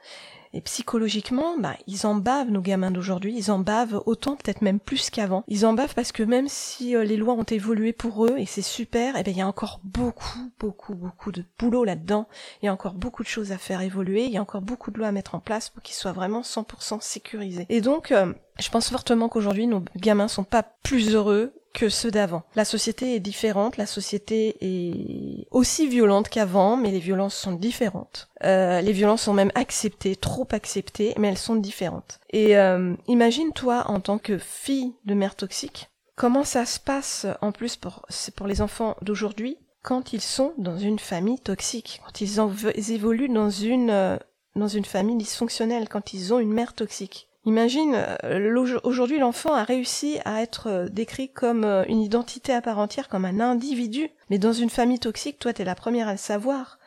Et 0.55 0.61
psychologiquement, 0.61 1.59
bah, 1.59 1.77
ils 1.89 2.07
en 2.07 2.15
bavent, 2.15 2.51
nos 2.51 2.61
gamins 2.61 2.93
d'aujourd'hui, 2.93 3.35
ils 3.37 3.51
en 3.51 3.59
bavent 3.59 4.01
autant, 4.07 4.37
peut-être 4.37 4.63
même 4.63 4.79
plus 4.79 5.11
qu'avant. 5.11 5.43
Ils 5.49 5.67
en 5.67 5.73
bavent 5.73 5.95
parce 5.95 6.13
que 6.13 6.23
même 6.23 6.47
si 6.49 6.95
euh, 6.95 7.03
les 7.03 7.17
lois 7.17 7.35
ont 7.35 7.43
évolué 7.43 7.93
pour 7.93 8.25
eux, 8.25 8.37
et 8.39 8.47
c'est 8.47 8.63
super, 8.63 9.17
et 9.17 9.21
eh 9.21 9.23
ben, 9.25 9.33
il 9.33 9.39
y 9.39 9.43
a 9.43 9.49
encore 9.49 9.81
beaucoup, 9.83 10.53
beaucoup, 10.61 10.95
beaucoup 10.95 11.33
de 11.33 11.45
boulot 11.59 11.83
là-dedans. 11.83 12.29
Il 12.63 12.67
y 12.67 12.69
a 12.69 12.73
encore 12.73 12.95
beaucoup 12.95 13.25
de 13.25 13.29
choses 13.29 13.51
à 13.51 13.59
faire 13.59 13.81
évoluer, 13.81 14.27
il 14.27 14.31
y 14.31 14.37
a 14.37 14.43
encore 14.43 14.63
beaucoup 14.63 14.93
de 14.93 14.99
lois 14.99 15.09
à 15.09 15.13
mettre 15.13 15.35
en 15.35 15.41
place 15.41 15.71
pour 15.71 15.83
qu'ils 15.83 15.97
soient 15.97 16.13
vraiment 16.13 16.43
100% 16.43 17.01
sécurisés. 17.01 17.67
Et 17.69 17.81
donc, 17.81 18.13
euh, 18.13 18.33
je 18.61 18.69
pense 18.71 18.89
fortement 18.91 19.29
qu'aujourd'hui, 19.29 19.67
nos 19.67 19.83
gamins 19.97 20.29
sont 20.29 20.45
pas 20.45 20.63
plus 20.63 21.15
heureux 21.15 21.53
que 21.75 21.91
ceux 21.91 22.11
d'avant. 22.11 22.45
La 22.55 22.65
société 22.65 23.15
est 23.15 23.21
différente, 23.21 23.77
la 23.77 23.87
société 23.87 24.57
est 24.63 25.47
aussi 25.51 25.87
violente 25.87 26.31
qu'avant, 26.31 26.79
mais 26.79 26.91
les 26.91 27.01
violences 27.01 27.35
sont 27.35 27.53
différentes. 27.53 28.31
Euh, 28.45 28.81
les 28.81 28.93
violences 28.93 29.23
sont 29.23 29.35
même 29.35 29.53
acceptées, 29.55 30.17
trop 30.17 30.49
acceptées, 30.53 31.13
mais 31.19 31.29
elles 31.29 31.37
sont 31.37 31.57
différentes. 31.57 32.21
Et 32.31 32.57
euh, 32.57 32.95
imagine-toi 33.09 33.85
en 33.89 34.01
tant 34.01 34.19
que 34.19 34.39
fille 34.39 34.95
de 35.05 35.15
mère 35.15 35.35
toxique, 35.35 35.91
comment 36.17 36.45
ça 36.45 36.65
se 36.65 36.79
passe 36.81 37.27
en 37.43 37.53
plus 37.53 37.77
pour, 37.77 38.07
pour 38.37 38.47
les 38.47 38.63
enfants 38.63 38.97
d'aujourd'hui 39.03 39.59
quand 39.83 40.15
ils 40.15 40.23
sont 40.23 40.55
dans 40.57 40.79
une 40.79 40.99
famille 40.99 41.39
toxique, 41.39 42.01
quand 42.07 42.23
ils, 42.23 42.41
ils 42.75 42.93
évoluent 42.93 43.29
dans 43.29 43.51
une, 43.51 43.91
euh, 43.91 44.17
dans 44.57 44.69
une 44.69 44.87
famille 44.87 45.17
dysfonctionnelle, 45.17 45.91
quand 45.91 46.15
ils 46.15 46.33
ont 46.33 46.39
une 46.39 46.53
mère 46.53 46.73
toxique? 46.73 47.29
Imagine, 47.47 47.95
euh, 48.25 48.79
aujourd'hui 48.85 49.19
l'enfant 49.19 49.53
a 49.53 49.65
réussi 49.65 50.19
à 50.25 50.41
être 50.41 50.69
euh, 50.69 50.89
décrit 50.89 51.29
comme 51.29 51.65
euh, 51.65 51.85
une 51.89 52.01
identité 52.01 52.55
à 52.55 52.63
part 52.63 52.79
entière, 52.79 53.09
comme 53.09 53.27
un 53.27 53.39
individu. 53.39 54.09
Mais 54.31 54.39
dans 54.39 54.55
une 54.55 54.71
famille 54.71 54.99
toxique, 54.99 55.39
toi 55.39 55.53
t'es 55.53 55.65
la 55.65 55.75
première 55.75 56.09
à 56.09 56.13
le 56.13 56.19
savoir 56.19 56.79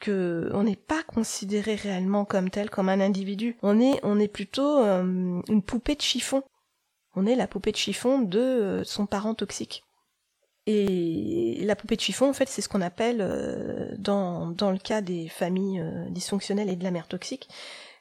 que 0.00 0.50
on 0.52 0.64
n'est 0.64 0.74
pas 0.74 1.02
considéré 1.04 1.76
réellement 1.76 2.24
comme 2.24 2.50
tel, 2.50 2.70
comme 2.70 2.88
un 2.88 3.00
individu. 3.00 3.56
On 3.62 3.80
est, 3.80 4.00
on 4.02 4.18
est 4.18 4.28
plutôt 4.28 4.78
une 4.80 5.62
poupée 5.62 5.94
de 5.94 6.00
chiffon. 6.00 6.42
On 7.14 7.26
est 7.26 7.36
la 7.36 7.46
poupée 7.46 7.70
de 7.70 7.76
chiffon 7.76 8.18
de 8.18 8.80
son 8.84 9.04
parent 9.04 9.34
toxique. 9.34 9.84
Et 10.66 11.60
la 11.64 11.76
poupée 11.76 11.96
de 11.96 12.00
chiffon, 12.00 12.30
en 12.30 12.32
fait, 12.32 12.48
c'est 12.48 12.62
ce 12.62 12.68
qu'on 12.70 12.80
appelle, 12.80 13.94
dans, 13.98 14.46
dans 14.46 14.70
le 14.70 14.78
cas 14.78 15.02
des 15.02 15.28
familles 15.28 15.84
dysfonctionnelles 16.08 16.70
et 16.70 16.76
de 16.76 16.84
la 16.84 16.92
mère 16.92 17.06
toxique, 17.06 17.50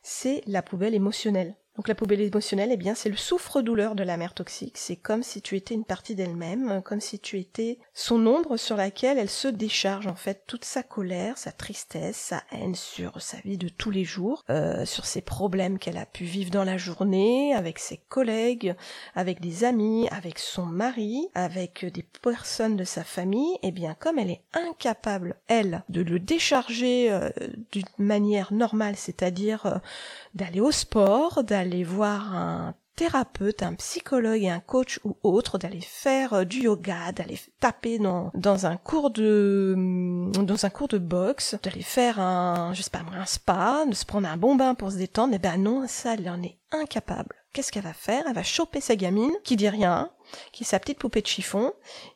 c'est 0.01 0.41
la 0.47 0.61
poubelle 0.61 0.95
émotionnelle. 0.95 1.55
Donc 1.79 1.87
la 1.87 1.95
poubelle 1.95 2.19
émotionnelle, 2.19 2.71
eh 2.73 2.75
bien, 2.75 2.93
c'est 2.93 3.07
le 3.07 3.15
souffre-douleur 3.15 3.95
de 3.95 4.03
la 4.03 4.17
mère 4.17 4.33
toxique. 4.33 4.77
C'est 4.77 4.97
comme 4.97 5.23
si 5.23 5.41
tu 5.41 5.55
étais 5.55 5.73
une 5.73 5.85
partie 5.85 6.13
d'elle-même, 6.13 6.81
comme 6.83 6.99
si 6.99 7.19
tu 7.19 7.39
étais 7.39 7.79
son 7.93 8.27
ombre 8.27 8.57
sur 8.57 8.75
laquelle 8.75 9.17
elle 9.17 9.29
se 9.29 9.47
décharge 9.47 10.05
en 10.05 10.15
fait 10.15 10.43
toute 10.45 10.65
sa 10.65 10.83
colère, 10.83 11.37
sa 11.37 11.53
tristesse, 11.53 12.17
sa 12.17 12.43
haine 12.51 12.75
sur 12.75 13.21
sa 13.21 13.37
vie 13.45 13.57
de 13.57 13.69
tous 13.69 13.91
les 13.91 14.03
jours, 14.03 14.43
euh, 14.49 14.83
sur 14.83 15.05
ses 15.05 15.21
problèmes 15.21 15.79
qu'elle 15.79 15.95
a 15.95 16.05
pu 16.05 16.25
vivre 16.25 16.51
dans 16.51 16.65
la 16.65 16.77
journée, 16.77 17.53
avec 17.53 17.79
ses 17.79 17.95
collègues, 17.95 18.75
avec 19.15 19.39
des 19.39 19.63
amis, 19.63 20.09
avec 20.09 20.37
son 20.37 20.65
mari, 20.65 21.29
avec 21.33 21.85
des 21.85 22.03
personnes 22.21 22.75
de 22.75 22.83
sa 22.83 23.05
famille. 23.05 23.57
Eh 23.63 23.71
bien, 23.71 23.95
comme 23.97 24.19
elle 24.19 24.31
est 24.31 24.43
incapable, 24.51 25.37
elle, 25.47 25.85
de 25.87 26.01
le 26.01 26.19
décharger 26.19 27.09
euh, 27.09 27.29
d'une 27.71 27.85
manière 27.97 28.51
normale, 28.51 28.97
c'est-à-dire 28.97 29.65
euh, 29.65 29.77
d'aller 30.33 30.59
au 30.59 30.71
sport, 30.71 31.45
d'aller 31.45 31.68
voir 31.83 32.35
un 32.35 32.75
thérapeute, 32.99 33.63
un 33.63 33.75
psychologue 33.75 34.43
et 34.43 34.49
un 34.49 34.59
coach 34.59 34.99
ou 35.05 35.15
autre, 35.23 35.57
d'aller 35.57 35.79
faire 35.79 36.33
euh, 36.33 36.43
du 36.43 36.63
yoga, 36.63 37.13
d'aller 37.13 37.39
taper 37.61 37.97
dans, 37.97 38.29
dans 38.33 38.65
un 38.65 38.75
cours 38.75 39.09
de 39.09 39.73
dans 40.33 40.65
un 40.65 40.69
cours 40.69 40.89
de 40.89 40.97
boxe, 40.97 41.55
d'aller 41.63 41.81
faire 41.81 42.19
un 42.19 42.73
je 42.73 42.81
sais 42.81 42.89
pas 42.89 42.99
un 43.17 43.25
spa, 43.25 43.85
de 43.87 43.95
se 43.95 44.03
prendre 44.03 44.27
un 44.27 44.35
bon 44.35 44.55
bain 44.55 44.75
pour 44.75 44.91
se 44.91 44.97
détendre, 44.97 45.31
et 45.31 45.37
eh 45.37 45.39
ben 45.39 45.55
non, 45.55 45.85
ça 45.87 46.15
elle 46.15 46.29
en 46.29 46.43
est 46.43 46.57
incapable. 46.73 47.35
Qu'est-ce 47.53 47.71
qu'elle 47.71 47.83
va 47.83 47.93
faire? 47.93 48.25
Elle 48.27 48.35
va 48.35 48.43
choper 48.43 48.81
sa 48.81 48.97
gamine 48.97 49.31
qui 49.45 49.55
dit 49.55 49.69
rien, 49.69 50.11
qui 50.51 50.63
est 50.63 50.67
sa 50.67 50.77
petite 50.77 50.99
poupée 50.99 51.21
de 51.21 51.27
chiffon, 51.27 51.71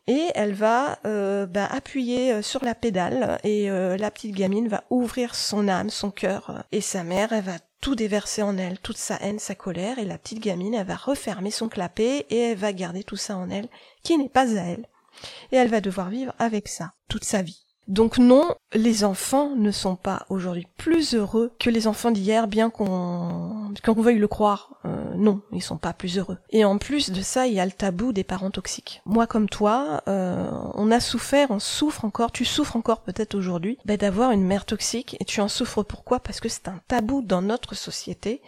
et 0.07 0.27
elle 0.35 0.53
va 0.53 0.99
euh, 1.05 1.45
bah, 1.45 1.65
appuyer 1.71 2.33
euh, 2.33 2.41
sur 2.41 2.63
la 2.65 2.75
pédale 2.75 3.39
et 3.45 3.69
la 3.69 4.11
petite 4.11 4.35
gamine 4.35 4.67
va 4.67 4.83
ouvrir 4.89 5.33
son 5.33 5.69
âme, 5.69 5.89
son 5.89 6.11
cœur, 6.11 6.65
et 6.73 6.81
sa 6.81 7.05
mère 7.05 7.31
elle 7.31 7.45
va 7.45 7.57
tout 7.83 7.95
déverser 7.95 8.41
en 8.41 8.57
elle, 8.57 8.79
toute 8.79 8.95
sa 8.95 9.17
haine, 9.17 9.39
sa 9.39 9.55
colère, 9.55 9.99
et 9.99 10.05
la 10.05 10.17
petite 10.17 10.39
gamine, 10.39 10.73
elle 10.73 10.87
va 10.87 10.95
refermer 10.95 11.51
son 11.51 11.67
clapet 11.67 12.25
et 12.29 12.37
elle 12.37 12.57
va 12.57 12.71
garder 12.71 13.03
tout 13.03 13.17
ça 13.17 13.35
en 13.35 13.49
elle, 13.49 13.67
qui 14.03 14.17
n'est 14.17 14.29
pas 14.29 14.57
à 14.57 14.61
elle. 14.61 14.87
Et 15.51 15.57
elle 15.57 15.67
va 15.67 15.81
devoir 15.81 16.09
vivre 16.09 16.33
avec 16.39 16.69
ça 16.69 16.93
toute 17.09 17.25
sa 17.25 17.41
vie. 17.41 17.62
Donc 17.87 18.17
non, 18.17 18.55
les 18.73 19.03
enfants 19.03 19.55
ne 19.55 19.71
sont 19.71 19.95
pas 19.95 20.25
aujourd'hui 20.29 20.67
plus 20.77 21.15
heureux 21.15 21.51
que 21.59 21.69
les 21.69 21.87
enfants 21.87 22.11
d'hier, 22.11 22.47
bien 22.47 22.69
qu'on 22.69 23.73
veuille 23.97 24.19
le 24.19 24.27
croire. 24.27 24.75
Euh, 24.85 25.13
non, 25.15 25.41
ils 25.51 25.61
sont 25.61 25.77
pas 25.77 25.93
plus 25.93 26.17
heureux. 26.17 26.37
Et 26.49 26.65
en 26.65 26.77
plus 26.77 27.11
de 27.11 27.21
ça, 27.21 27.47
il 27.47 27.53
y 27.53 27.59
a 27.59 27.65
le 27.65 27.71
tabou 27.71 28.13
des 28.13 28.23
parents 28.23 28.51
toxiques. 28.51 29.01
Moi 29.05 29.27
comme 29.27 29.49
toi, 29.49 30.01
euh, 30.07 30.49
on 30.75 30.91
a 30.91 30.99
souffert, 30.99 31.51
on 31.51 31.59
souffre 31.59 32.05
encore, 32.05 32.31
tu 32.31 32.45
souffres 32.45 32.75
encore 32.75 33.01
peut-être 33.01 33.35
aujourd'hui, 33.35 33.77
bah, 33.85 33.97
d'avoir 33.97 34.31
une 34.31 34.45
mère 34.45 34.65
toxique. 34.65 35.17
Et 35.19 35.25
tu 35.25 35.41
en 35.41 35.47
souffres 35.47 35.83
pourquoi? 35.83 36.19
Parce 36.19 36.39
que 36.39 36.49
c'est 36.49 36.67
un 36.67 36.79
tabou 36.87 37.21
dans 37.21 37.41
notre 37.41 37.75
société. 37.75 38.41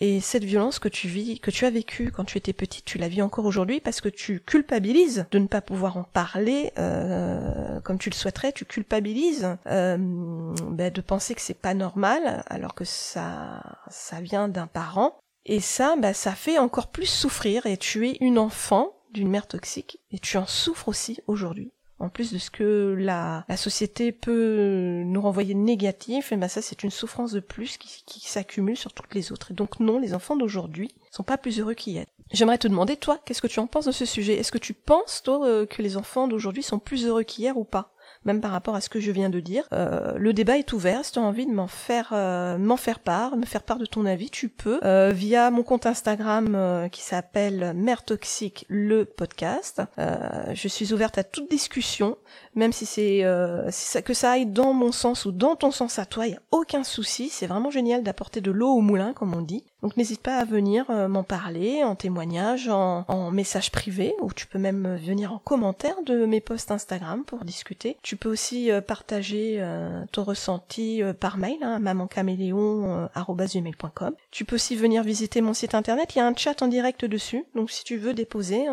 Et 0.00 0.20
cette 0.20 0.44
violence 0.44 0.78
que 0.78 0.88
tu 0.88 1.08
vis, 1.08 1.40
que 1.40 1.50
tu 1.50 1.64
as 1.64 1.70
vécue 1.70 2.12
quand 2.12 2.24
tu 2.24 2.38
étais 2.38 2.52
petite, 2.52 2.84
tu 2.84 2.98
la 2.98 3.08
vis 3.08 3.20
encore 3.20 3.46
aujourd'hui 3.46 3.80
parce 3.80 4.00
que 4.00 4.08
tu 4.08 4.40
culpabilises 4.40 5.26
de 5.32 5.40
ne 5.40 5.48
pas 5.48 5.60
pouvoir 5.60 5.96
en 5.96 6.04
parler 6.04 6.72
euh, 6.78 7.80
comme 7.80 7.98
tu 7.98 8.08
le 8.08 8.14
souhaiterais. 8.14 8.52
Tu 8.52 8.64
culpabilises 8.64 9.56
euh, 9.66 9.96
ben, 9.98 10.92
de 10.92 11.00
penser 11.00 11.34
que 11.34 11.40
c'est 11.40 11.60
pas 11.60 11.74
normal 11.74 12.44
alors 12.46 12.74
que 12.74 12.84
ça, 12.84 13.62
ça 13.88 14.20
vient 14.20 14.46
d'un 14.46 14.68
parent. 14.68 15.18
Et 15.44 15.60
ça, 15.60 15.96
ben, 15.96 16.12
ça 16.12 16.32
fait 16.32 16.58
encore 16.58 16.88
plus 16.88 17.06
souffrir. 17.06 17.66
Et 17.66 17.76
tu 17.76 18.08
es 18.08 18.18
une 18.20 18.38
enfant 18.38 18.92
d'une 19.12 19.28
mère 19.28 19.48
toxique 19.48 19.98
et 20.12 20.18
tu 20.20 20.36
en 20.36 20.46
souffres 20.46 20.88
aussi 20.88 21.20
aujourd'hui 21.26 21.72
en 22.00 22.08
plus 22.08 22.32
de 22.32 22.38
ce 22.38 22.50
que 22.50 22.96
la, 22.98 23.44
société 23.56 24.12
peut 24.12 25.02
nous 25.04 25.20
renvoyer 25.20 25.54
de 25.54 25.58
négatif, 25.58 26.32
et 26.32 26.36
ben 26.36 26.48
ça 26.48 26.62
c'est 26.62 26.82
une 26.82 26.90
souffrance 26.90 27.32
de 27.32 27.40
plus 27.40 27.76
qui, 27.76 28.02
qui 28.06 28.28
s'accumule 28.28 28.76
sur 28.76 28.92
toutes 28.92 29.14
les 29.14 29.32
autres. 29.32 29.50
Et 29.50 29.54
donc 29.54 29.80
non, 29.80 29.98
les 29.98 30.14
enfants 30.14 30.36
d'aujourd'hui 30.36 30.90
sont 31.10 31.24
pas 31.24 31.38
plus 31.38 31.58
heureux 31.60 31.74
qu'hier. 31.74 32.06
J'aimerais 32.30 32.58
te 32.58 32.68
demander, 32.68 32.96
toi, 32.96 33.18
qu'est-ce 33.24 33.40
que 33.40 33.46
tu 33.46 33.58
en 33.58 33.66
penses 33.66 33.86
de 33.86 33.92
ce 33.92 34.04
sujet? 34.04 34.34
Est-ce 34.34 34.52
que 34.52 34.58
tu 34.58 34.74
penses, 34.74 35.22
toi, 35.22 35.46
euh, 35.46 35.64
que 35.64 35.80
les 35.80 35.96
enfants 35.96 36.28
d'aujourd'hui 36.28 36.62
sont 36.62 36.78
plus 36.78 37.06
heureux 37.06 37.22
qu'hier 37.22 37.56
ou 37.56 37.64
pas? 37.64 37.94
Même 38.24 38.40
par 38.40 38.50
rapport 38.50 38.74
à 38.74 38.80
ce 38.80 38.88
que 38.88 39.00
je 39.00 39.10
viens 39.10 39.30
de 39.30 39.40
dire. 39.40 39.64
Euh, 39.72 40.14
le 40.16 40.32
débat 40.32 40.58
est 40.58 40.72
ouvert. 40.72 41.04
Si 41.04 41.12
tu 41.12 41.18
as 41.18 41.22
envie 41.22 41.46
de 41.46 41.52
m'en 41.52 41.66
faire, 41.66 42.10
euh, 42.12 42.58
m'en 42.58 42.76
faire 42.76 42.98
part, 42.98 43.36
me 43.36 43.46
faire 43.46 43.62
part 43.62 43.78
de 43.78 43.86
ton 43.86 44.06
avis, 44.06 44.30
tu 44.30 44.48
peux 44.48 44.80
euh, 44.84 45.10
via 45.14 45.50
mon 45.50 45.62
compte 45.62 45.86
Instagram 45.86 46.88
qui 46.90 47.02
s'appelle 47.02 47.72
Mère 47.74 48.04
Toxique 48.04 48.64
le 48.68 49.04
podcast. 49.04 49.82
je 49.98 50.68
suis 50.68 50.92
ouverte 50.92 51.18
à 51.18 51.24
toute 51.24 51.50
discussion, 51.50 52.16
même 52.54 52.72
si 52.72 52.86
c'est 52.86 53.24
si 53.70 53.86
ça, 53.86 54.02
que 54.02 54.14
ça 54.14 54.32
aille 54.32 54.46
dans 54.46 54.72
mon 54.72 54.92
sens 54.92 55.24
ou 55.24 55.32
dans 55.32 55.56
ton 55.56 55.70
sens 55.70 55.98
à 55.98 56.06
toi, 56.06 56.26
il 56.26 56.32
y 56.32 56.36
a 56.36 56.42
aucun 56.50 56.84
souci. 56.84 57.28
C'est 57.28 57.46
vraiment 57.46 57.70
génial 57.70 58.02
d'apporter 58.02 58.40
de 58.40 58.50
l'eau 58.50 58.70
au 58.70 58.80
moulin, 58.80 59.12
comme 59.12 59.34
on 59.34 59.42
dit. 59.42 59.64
Donc 59.82 59.96
n'hésite 59.96 60.22
pas 60.22 60.38
à 60.38 60.44
venir 60.44 60.90
m'en 61.08 61.22
parler 61.22 61.84
en 61.84 61.94
témoignage, 61.94 62.68
en, 62.68 63.04
en, 63.08 63.30
message 63.30 63.70
privé, 63.70 64.14
ou 64.20 64.32
tu 64.32 64.46
peux 64.46 64.58
même 64.58 64.96
venir 64.96 65.32
en 65.32 65.38
commentaire 65.38 65.96
de 66.04 66.26
mes 66.26 66.40
posts 66.40 66.70
Instagram 66.70 67.24
pour 67.24 67.44
discuter. 67.44 67.96
Tu 68.02 68.16
peux 68.16 68.28
aussi 68.28 68.70
euh, 68.70 68.80
partager 68.80 69.56
euh, 69.58 70.04
ton 70.12 70.24
ressenti 70.24 71.02
euh, 71.02 71.12
par 71.12 71.38
mail, 71.38 71.58
hein, 71.62 71.78
mamancaméléon.com. 71.78 74.14
Tu 74.30 74.44
peux 74.44 74.56
aussi 74.56 74.76
venir 74.76 75.02
visiter 75.02 75.40
mon 75.40 75.54
site 75.54 75.74
internet, 75.74 76.14
il 76.14 76.18
y 76.18 76.20
a 76.20 76.26
un 76.26 76.34
chat 76.34 76.60
en 76.62 76.68
direct 76.68 77.04
dessus, 77.04 77.44
donc 77.54 77.70
si 77.70 77.84
tu 77.84 77.96
veux 77.96 78.14
déposer 78.14 78.66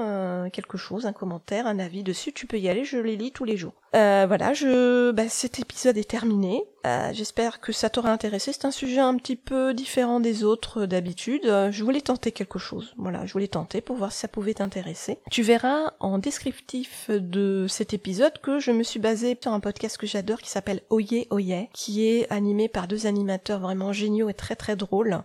quelque 0.52 0.78
chose, 0.78 1.06
un 1.06 1.14
commentaire, 1.14 1.68
un 1.68 1.80
avis 1.80 2.04
dessus, 2.04 2.34
tu 2.34 2.48
peux 2.48 2.58
y 2.58 2.70
aller, 2.70 2.86
je 2.86 2.98
les 2.98 3.16
lis 3.16 3.32
tous 3.32 3.46
les 3.46 3.58
jours. 3.58 3.74
Euh, 3.96 4.26
voilà, 4.28 4.54
je, 4.54 5.12
bah, 5.12 5.30
cet 5.30 5.60
épisode 5.60 5.98
est 5.98 6.10
terminé. 6.10 6.64
Euh, 6.86 7.10
J'espère 7.14 7.60
que 7.60 7.72
ça 7.72 7.90
t'aura 7.90 8.12
intéressé. 8.12 8.54
C'est 8.54 8.66
un 8.66 8.72
sujet 8.72 9.00
un 9.00 9.16
petit 9.16 9.36
peu 9.36 9.74
différent 9.74 10.20
des 10.20 10.44
autres 10.44 10.86
d'habitude. 10.86 11.46
Euh, 11.46 11.72
je 11.72 11.84
voulais 11.84 12.02
tenter 12.02 12.32
quelque 12.32 12.60
chose. 12.60 12.94
Voilà, 12.98 13.26
je 13.26 13.34
voulais 13.34 13.48
tenter 13.48 13.82
pour 13.82 13.96
voir 13.96 14.12
si 14.12 14.20
ça 14.20 14.28
pouvait 14.28 14.54
t'intéresser. 14.54 15.18
Tu 15.32 15.42
verras 15.42 15.94
en 16.00 16.20
descriptif 16.20 17.10
de 17.10 17.66
cet 17.68 17.94
épisode 17.94 18.38
que 18.40 18.60
je 18.60 18.72
me 18.72 18.84
suis 18.84 19.00
basée 19.00 19.38
sur 19.42 19.54
un 19.54 19.60
podcast 19.60 19.98
que 19.98 20.06
j'adore 20.06 20.42
qui 20.42 20.50
s'appelle 20.50 20.82
Oye 20.90 21.28
Oye, 21.32 21.70
qui 21.74 22.06
est 22.06 22.32
animé 22.32 22.68
par 22.68 22.88
deux 22.88 23.08
animateurs 23.08 23.60
vraiment 23.60 23.92
géniaux 23.92 24.30
et 24.30 24.34
très 24.34 24.56
très 24.56 24.76
drôles, 24.76 25.22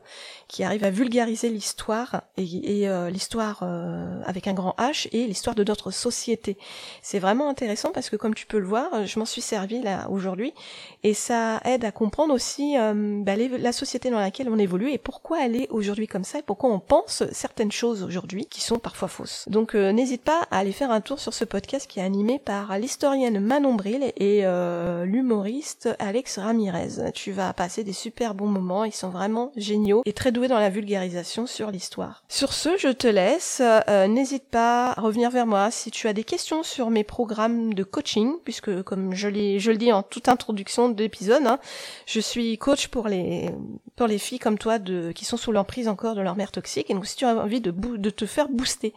qui 0.49 0.65
arrivent 0.65 0.85
à 0.85 0.91
vulgariser 0.91 1.51
l'histoire 1.51 2.23
et, 2.39 2.89
euh, 2.89 3.11
l'histoire 3.11 3.61
euh, 3.63 4.23
avec 4.25 4.47
un 4.47 4.55
grand 4.55 4.75
H 4.79 5.09
et 5.13 5.27
l'histoire 5.27 5.55
de 5.55 5.65
notre 5.65 5.91
société. 5.91 6.57
C'est 7.03 7.19
vraiment 7.19 7.51
intéressant 7.51 7.91
parce 7.93 8.09
que 8.09 8.17
comme 8.17 8.35
tu 8.35 8.47
peux 8.47 8.59
le 8.59 8.67
voir, 8.67 9.07
je 9.07 9.19
m'en 9.19 9.27
suis 9.27 9.43
servi 9.43 9.83
là 9.83 10.09
aujourd'hui 10.09 10.55
et 11.03 11.13
ça 11.13 11.50
aide 11.65 11.85
à 11.85 11.93
comprendre 11.93 12.33
aussi 12.33 12.77
euh, 12.79 13.23
bah, 13.23 13.33
la 13.37 13.73
société 13.73 14.11
dans 14.11 14.19
laquelle 14.19 14.49
on 14.49 14.59
évolue 14.59 14.91
et 14.91 14.99
pourquoi 14.99 15.45
elle 15.45 15.57
est 15.57 15.69
aujourd'hui 15.71 16.07
comme 16.07 16.25
ça 16.25 16.39
et 16.39 16.43
pourquoi 16.43 16.71
on 16.71 16.79
pense 16.79 17.25
certaines 17.33 17.73
choses 17.73 18.03
aujourd'hui 18.03 18.47
qui 18.47 18.61
sont 18.61 18.79
parfois 18.79 19.09
fausses. 19.09 19.45
Donc 19.49 19.75
euh, 19.75 19.93
n'hésite 19.93 20.23
pas 20.23 20.47
à 20.51 20.59
aller 20.59 20.73
faire 20.73 20.91
un 20.91 21.01
tour 21.01 21.19
sur 21.19 21.35
ce 21.35 21.45
podcast 21.45 21.91
qui 21.91 22.01
est 22.01 22.03
animé 22.03 22.39
par 22.39 22.79
l'historienne 22.79 23.41
Manon 23.41 23.75
Bril 23.75 24.13
et 24.17 24.41
euh, 24.45 25.05
l'humoriste 25.05 25.89
Alex 25.99 26.39
Ramirez. 26.39 27.13
Tu 27.15 27.33
vas 27.33 27.53
passer 27.53 27.85
des 27.85 27.93
super 27.93 28.35
bons 28.35 28.47
moments, 28.47 28.85
ils 28.85 28.93
sont 28.93 29.11
vraiment 29.11 29.53
géniaux 29.57 30.03
et 30.05 30.13
très 30.13 30.33
doués 30.33 30.49
dans 30.49 30.59
la 30.59 30.71
vulgarisation 30.71 31.47
sur 31.47 31.71
l'histoire. 31.71 32.23
Sur 32.29 32.53
ce, 32.53 32.77
je 32.79 32.89
te 32.89 33.07
laisse. 33.07 33.63
n'hésite 34.09 34.45
pas 34.45 34.93
à 34.93 35.01
revenir 35.01 35.31
vers 35.31 35.47
moi 35.47 35.71
si 35.71 35.91
tu 35.91 36.09
as 36.09 36.13
des 36.13 36.25
questions 36.25 36.63
sur 36.63 36.91
mes 36.91 37.05
programmes 37.05 37.75
de 37.75 37.85
coaching 37.85 38.35
puisque 38.45 38.83
comme 38.83 39.15
je, 39.15 39.29
je 39.59 39.71
le 39.71 39.77
dis 39.77 39.93
en 39.93 40.03
toute 40.03 40.29
introduction 40.29 40.89
de 40.89 41.03
l'épisode, 41.03 41.40
hein, 41.47 41.59
je 42.07 42.21
suis 42.21 42.59
coach 42.59 42.89
pour 42.89 43.09
les 43.09 43.51
pour 43.97 44.07
les 44.07 44.19
filles 44.19 44.39
comme 44.39 44.59
toi 44.59 44.79
de 44.79 45.13
qui 45.13 45.25
sont 45.25 45.37
sous 45.37 45.53
l'emprise 45.53 45.89
encore 45.89 46.15
de 46.15 46.21
leur 46.21 46.37
mère 46.37 46.53
toxique. 46.53 46.91
Et 46.91 46.95
donc 46.95 47.07
si 47.07 47.17
tu 47.17 47.25
as 47.25 47.37
envie 47.37 47.61
de, 47.61 47.71
de 47.71 48.11
te 48.11 48.27
faire 48.27 48.49
booster, 48.49 48.95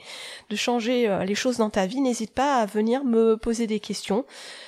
de 0.50 0.56
changer 0.56 1.08
euh, 1.08 1.24
les 1.26 1.36
choses 1.36 1.58
dans 1.58 1.70
ta 1.70 1.86
vie, 1.86 2.02
n'hésite 2.02 2.34
pas 2.34 2.56
à 2.56 2.66
venir 2.66 3.04
me 3.04 3.36
poser 3.36 3.68
des 3.68 3.80
questions 3.80 4.26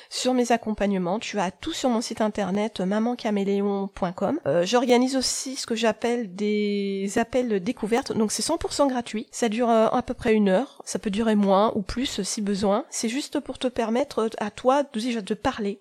sur 0.09 0.33
mes 0.33 0.51
accompagnements. 0.51 1.19
Tu 1.19 1.39
as 1.39 1.51
tout 1.51 1.73
sur 1.73 1.89
mon 1.89 2.01
site 2.01 2.21
internet 2.21 2.79
euh, 2.79 2.85
mamancaméléon.com. 2.85 4.39
Euh, 4.45 4.65
J'organise 4.65 5.15
aussi 5.15 5.55
ce 5.55 5.65
que 5.65 5.75
j'appelle 5.75 6.35
des 6.35 7.11
appels 7.17 7.63
découvertes. 7.63 8.11
Donc 8.11 8.31
c'est 8.31 8.43
100% 8.43 8.87
gratuit. 8.89 9.27
Ça 9.31 9.49
dure 9.49 9.69
à 9.69 10.01
peu 10.01 10.13
près 10.13 10.33
une 10.33 10.49
heure. 10.49 10.81
Ça 10.85 10.99
peut 10.99 11.09
durer 11.09 11.35
moins 11.35 11.71
ou 11.75 11.81
plus 11.81 12.21
si 12.23 12.41
besoin. 12.41 12.85
C'est 12.89 13.09
juste 13.09 13.39
pour 13.39 13.57
te 13.57 13.67
permettre 13.67 14.29
à 14.39 14.51
toi 14.51 14.83
de 14.83 15.33
parler 15.33 15.79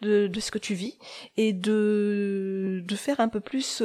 de, 0.00 0.26
de, 0.26 0.40
ce 0.40 0.50
que 0.50 0.58
tu 0.58 0.74
vis 0.74 0.98
et 1.36 1.52
de, 1.52 2.82
de 2.84 2.96
faire 2.96 3.20
un 3.20 3.28
peu 3.28 3.40
plus 3.40 3.82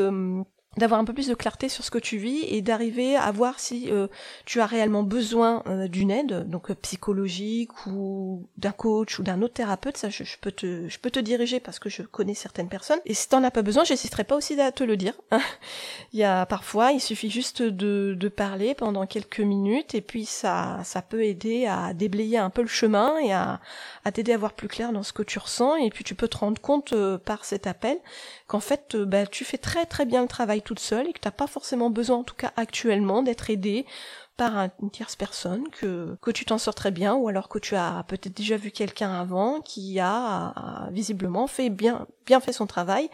d'avoir 0.77 0.99
un 0.99 1.05
peu 1.05 1.13
plus 1.13 1.27
de 1.27 1.35
clarté 1.35 1.69
sur 1.69 1.83
ce 1.83 1.91
que 1.91 1.99
tu 1.99 2.17
vis 2.17 2.43
et 2.47 2.61
d'arriver 2.61 3.15
à 3.15 3.31
voir 3.31 3.59
si 3.59 3.91
euh, 3.91 4.07
tu 4.45 4.59
as 4.59 4.65
réellement 4.65 5.03
besoin 5.03 5.61
euh, 5.67 5.87
d'une 5.87 6.09
aide, 6.09 6.49
donc 6.49 6.71
euh, 6.71 6.75
psychologique 6.75 7.85
ou 7.85 8.47
d'un 8.57 8.71
coach 8.71 9.19
ou 9.19 9.23
d'un 9.23 9.41
autre 9.41 9.53
thérapeute, 9.53 9.97
ça 9.97 10.09
je, 10.09 10.23
peux 10.41 10.51
te 10.51 10.87
je 10.89 10.99
peux 10.99 11.11
te 11.11 11.19
diriger 11.19 11.59
parce 11.59 11.77
que 11.79 11.89
je 11.89 12.01
connais 12.01 12.33
certaines 12.33 12.69
personnes. 12.69 12.99
Et 13.05 13.13
si 13.13 13.29
t'en 13.29 13.43
as 13.43 13.51
pas 13.51 13.61
besoin, 13.61 13.83
j'hésiterai 13.83 14.23
pas 14.23 14.35
aussi 14.35 14.59
à 14.59 14.71
te 14.71 14.83
le 14.83 14.97
dire. 14.97 15.13
il 16.13 16.19
y 16.19 16.23
a 16.23 16.45
parfois, 16.45 16.91
il 16.91 16.99
suffit 16.99 17.29
juste 17.29 17.61
de, 17.61 18.15
de 18.17 18.27
parler 18.27 18.73
pendant 18.73 19.05
quelques 19.05 19.39
minutes 19.39 19.93
et 19.93 20.01
puis 20.01 20.25
ça 20.25 20.79
ça 20.83 21.01
peut 21.01 21.23
aider 21.23 21.67
à 21.67 21.93
déblayer 21.93 22.39
un 22.39 22.49
peu 22.49 22.61
le 22.61 22.67
chemin 22.67 23.17
et 23.19 23.31
à, 23.31 23.59
à 24.05 24.11
t'aider 24.11 24.33
à 24.33 24.37
voir 24.37 24.53
plus 24.53 24.67
clair 24.67 24.91
dans 24.91 25.03
ce 25.03 25.13
que 25.13 25.23
tu 25.23 25.37
ressens 25.37 25.75
et 25.75 25.89
puis 25.91 26.03
tu 26.03 26.15
peux 26.15 26.27
te 26.27 26.37
rendre 26.37 26.59
compte 26.59 26.93
par 27.25 27.45
cet 27.45 27.67
appel 27.67 27.97
qu'en 28.47 28.59
fait 28.59 28.95
bah 28.95 29.27
tu 29.27 29.45
fais 29.45 29.57
très 29.57 29.85
très 29.85 30.05
bien 30.05 30.21
le 30.21 30.27
travail 30.27 30.62
toute 30.63 30.79
seule 30.79 31.07
et 31.07 31.13
que 31.13 31.19
t'as 31.19 31.31
pas 31.31 31.47
forcément 31.47 31.89
besoin, 31.89 32.17
en 32.17 32.23
tout 32.23 32.35
cas 32.35 32.51
actuellement, 32.55 33.23
d'être 33.23 33.49
aidée 33.49 33.85
par 34.37 34.69
une 34.81 34.89
tierce 34.89 35.15
personne, 35.15 35.67
que, 35.69 36.17
que 36.21 36.31
tu 36.31 36.43
t'en 36.45 36.57
sors 36.57 36.73
très 36.73 36.89
bien, 36.89 37.13
ou 37.13 37.27
alors 37.27 37.49
que 37.49 37.59
tu 37.59 37.75
as 37.75 38.03
peut-être 38.07 38.35
déjà 38.35 38.57
vu 38.57 38.71
quelqu'un 38.71 39.13
avant 39.13 39.61
qui 39.61 39.99
a, 39.99 40.89
visiblement 40.91 41.45
fait 41.45 41.69
bien, 41.69 42.07
bien 42.25 42.39
fait 42.39 42.53
son 42.53 42.67
travail, 42.67 43.09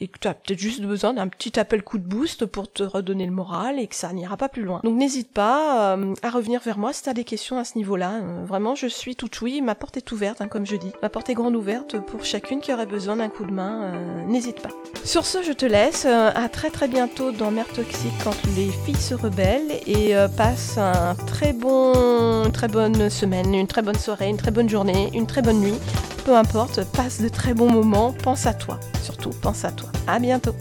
et 0.00 0.08
que 0.08 0.18
tu 0.18 0.28
as 0.28 0.34
peut-être 0.34 0.58
juste 0.58 0.80
besoin 0.82 1.12
d'un 1.12 1.28
petit 1.28 1.58
appel 1.60 1.82
coup 1.82 1.98
de 1.98 2.04
boost 2.04 2.46
pour 2.46 2.72
te 2.72 2.82
redonner 2.82 3.26
le 3.26 3.32
moral 3.32 3.78
et 3.78 3.86
que 3.86 3.94
ça 3.94 4.12
n'ira 4.12 4.36
pas 4.36 4.48
plus 4.48 4.62
loin. 4.62 4.80
Donc 4.82 4.96
n'hésite 4.96 5.30
pas 5.32 5.94
euh, 5.94 6.14
à 6.22 6.30
revenir 6.30 6.60
vers 6.60 6.78
moi 6.78 6.92
si 6.92 7.02
tu 7.02 7.10
as 7.10 7.14
des 7.14 7.24
questions 7.24 7.58
à 7.58 7.64
ce 7.64 7.76
niveau-là. 7.76 8.14
Euh, 8.14 8.44
vraiment, 8.44 8.74
je 8.74 8.86
suis 8.86 9.14
tout 9.14 9.28
oui, 9.42 9.60
ma 9.60 9.74
porte 9.74 9.96
est 9.96 10.12
ouverte, 10.12 10.40
hein, 10.40 10.48
comme 10.48 10.66
je 10.66 10.76
dis. 10.76 10.90
Ma 11.02 11.10
porte 11.10 11.28
est 11.28 11.34
grande 11.34 11.54
ouverte 11.54 11.98
pour 12.00 12.24
chacune 12.24 12.60
qui 12.60 12.72
aurait 12.72 12.86
besoin 12.86 13.16
d'un 13.16 13.28
coup 13.28 13.44
de 13.44 13.52
main. 13.52 13.82
Euh, 13.82 14.24
n'hésite 14.24 14.60
pas. 14.60 14.70
Sur 15.04 15.26
ce, 15.26 15.42
je 15.42 15.52
te 15.52 15.66
laisse. 15.66 16.06
à 16.06 16.48
très 16.48 16.70
très 16.70 16.88
bientôt 16.88 17.30
dans 17.30 17.50
Mère 17.50 17.68
Toxique 17.68 18.12
quand 18.24 18.36
les 18.56 18.70
filles 18.84 18.96
se 18.96 19.14
rebellent 19.14 19.80
et 19.86 20.14
passe 20.36 20.78
un 20.78 21.14
très 21.26 21.52
bon, 21.52 22.44
une 22.44 22.52
très 22.52 22.68
bonne 22.68 23.10
semaine, 23.10 23.54
une 23.54 23.66
très 23.66 23.82
bonne 23.82 23.98
soirée, 23.98 24.28
une 24.28 24.36
très 24.36 24.50
bonne 24.50 24.68
journée, 24.68 25.10
une 25.14 25.26
très 25.26 25.42
bonne 25.42 25.60
nuit. 25.60 25.78
Peu 26.24 26.36
importe, 26.36 26.84
passe 26.92 27.20
de 27.20 27.28
très 27.28 27.54
bons 27.54 27.70
moments. 27.70 28.12
Pense 28.12 28.46
à 28.46 28.54
toi. 28.54 28.78
Surtout, 29.02 29.30
pense 29.30 29.64
à 29.64 29.72
toi. 29.72 29.90
À 30.06 30.18
bientôt. 30.18 30.54